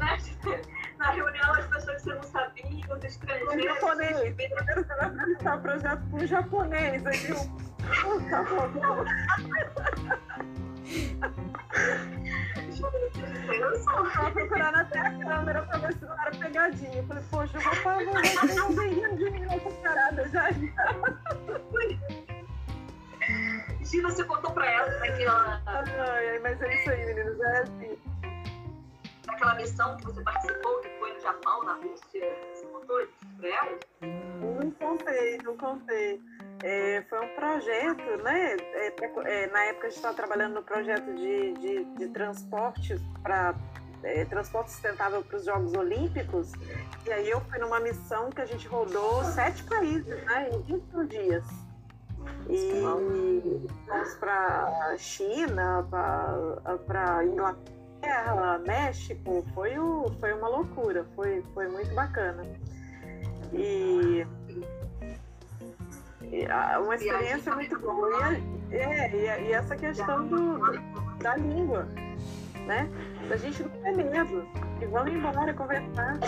[0.00, 0.18] né?
[0.98, 3.64] Na reunião, as pessoas que você não sabia, os Um estrangeiros.
[3.64, 4.18] japonês.
[4.34, 7.06] Primeiro você vai apresentar o projeto para um japonês.
[7.06, 7.36] Aí eu,
[8.06, 9.04] "Oh, tá bom,
[14.12, 16.96] tava procurando até a câmera pra ver se não era pegadinha.
[16.98, 20.48] Eu falei, poxa, eu vou falar, ter um berrinho de mim nessa parada já.
[23.84, 27.40] Se você contou pra ela naquela, Ai, ai, mas é isso aí, meninos.
[27.40, 27.98] É assim.
[29.40, 33.12] Naquela missão que você participou, que foi no Japão, na Rússia, você contou isso?
[34.02, 36.20] Não contei, não contei.
[36.62, 38.52] É, foi um projeto, né?
[38.74, 43.00] É, pra- é, na época a gente estava trabalhando no projeto de, de, de transporte
[43.22, 43.54] para
[44.28, 46.52] transporte sustentável para os Jogos Olímpicos.
[47.06, 50.50] E aí eu fui numa missão que a gente rodou sete países, né?
[50.52, 51.44] Em 21 dias.
[52.48, 57.79] E fomos para China, para Inglaterra,
[58.66, 59.44] México.
[59.54, 62.42] Foi, o, foi uma loucura, foi, foi muito bacana.
[63.52, 64.24] E,
[66.22, 66.46] e
[66.82, 68.32] uma experiência muito boa.
[68.70, 70.58] E, é, e, a- e essa questão do,
[71.18, 71.86] da língua,
[72.66, 72.88] né?
[73.28, 74.46] Da gente não ter medo.
[74.80, 76.18] E vamos embora conversar.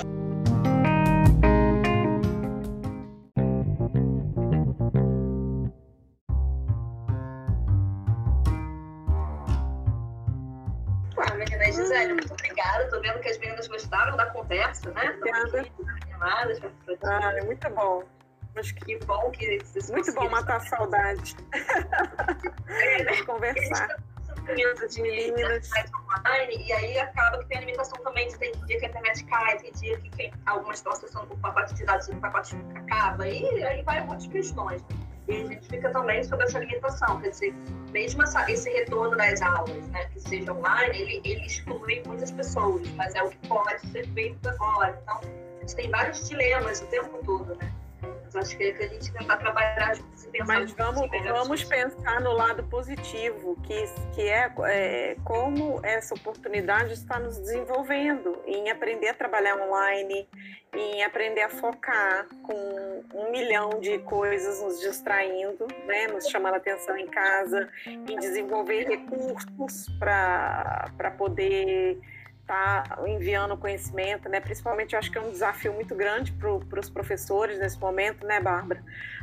[12.08, 12.88] Muito obrigada.
[12.88, 15.14] Tô vendo que as meninas gostaram da conversa, né?
[15.16, 15.66] Obrigada.
[16.02, 16.60] Animadas.
[17.04, 18.04] Ah, é muito bom.
[18.56, 21.36] Acho que bom que vocês muito bom matar a saudade.
[23.16, 23.96] de conversar.
[24.22, 25.70] sofrimento de Meninas.
[26.18, 29.24] online, e aí acaba que tem a limitação também de tem dia que a internet
[29.24, 32.56] cai, tem dia que quem, algumas estão acessando por pacote de dados e o pacote
[32.74, 34.82] acaba, e aí vai muitas questões.
[35.28, 37.54] E a gente fica também sobre essa limitação, quer dizer,
[37.92, 42.88] mesmo essa, esse retorno das aulas, né, que seja online, ele, ele exclui muitas pessoas,
[42.92, 44.98] mas é o que pode ser feito agora.
[45.02, 47.72] Então, a gente tem vários dilemas o tempo todo, né?
[48.34, 51.64] Mas acho que é que a gente tentar trabalhar juntos e pensar Mas vamos, vamos
[51.64, 58.70] pensar no lado positivo, que, que é, é como essa oportunidade está nos desenvolvendo em
[58.70, 60.26] aprender a trabalhar online,
[60.74, 66.56] em aprender a focar com um milhão de coisas nos distraindo, né, nos chamando a
[66.56, 72.00] atenção em casa, em desenvolver recursos para poder
[72.42, 74.40] estar enviando conhecimento, né?
[74.40, 78.40] Principalmente, eu acho que é um desafio muito grande para os professores nesse momento, né,
[78.40, 78.82] Bárbara?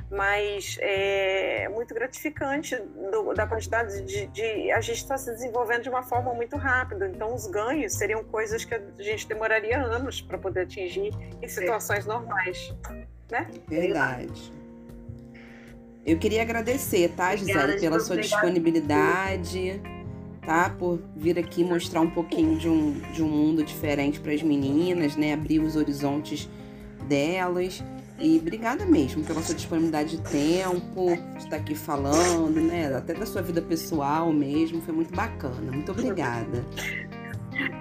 [0.09, 2.75] Mas é muito gratificante
[3.11, 7.07] do- da quantidade de, de a gente está se desenvolvendo de uma forma muito rápida.
[7.07, 11.11] Então, os ganhos seriam coisas que a gente demoraria anos para poder atingir
[11.41, 12.73] em situações normais.
[13.67, 14.51] Verdade.
[16.05, 19.79] Eu queria agradecer, tá, Gisele, pela sua disponibilidade,
[20.45, 20.69] tá?
[20.69, 25.15] Por vir aqui mostrar um pouquinho de um, de um mundo diferente para as meninas,
[25.15, 25.33] né?
[25.33, 26.49] Abrir os horizontes
[27.07, 27.83] delas.
[28.19, 32.93] E obrigada mesmo pela sua disponibilidade de tempo, de estar aqui falando, né?
[32.93, 34.81] Até da sua vida pessoal mesmo.
[34.81, 35.71] Foi muito bacana.
[35.71, 36.65] Muito obrigada.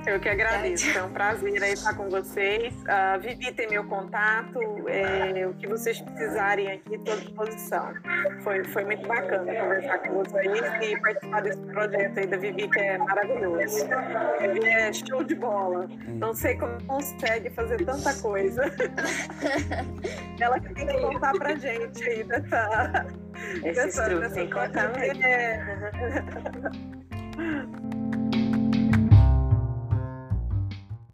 [0.07, 2.75] Eu que agradeço, foi um prazer aí estar com vocês.
[2.89, 4.59] A Vivi tem meu contato,
[4.89, 7.93] é, o que vocês precisarem aqui, estou à disposição.
[8.43, 12.79] Foi, foi muito bacana conversar com vocês e participar desse projeto aí da Vivi, que
[12.81, 13.87] é maravilhoso.
[13.93, 15.87] A Vivi é show de bola.
[16.09, 18.63] Não sei como consegue fazer tanta coisa.
[20.41, 23.07] Ela que tem que contar pra gente aí dessa.
[23.65, 25.15] Esses dessa- dessa tem que contar coisa.
[25.15, 25.25] mesmo.
[25.25, 25.59] É.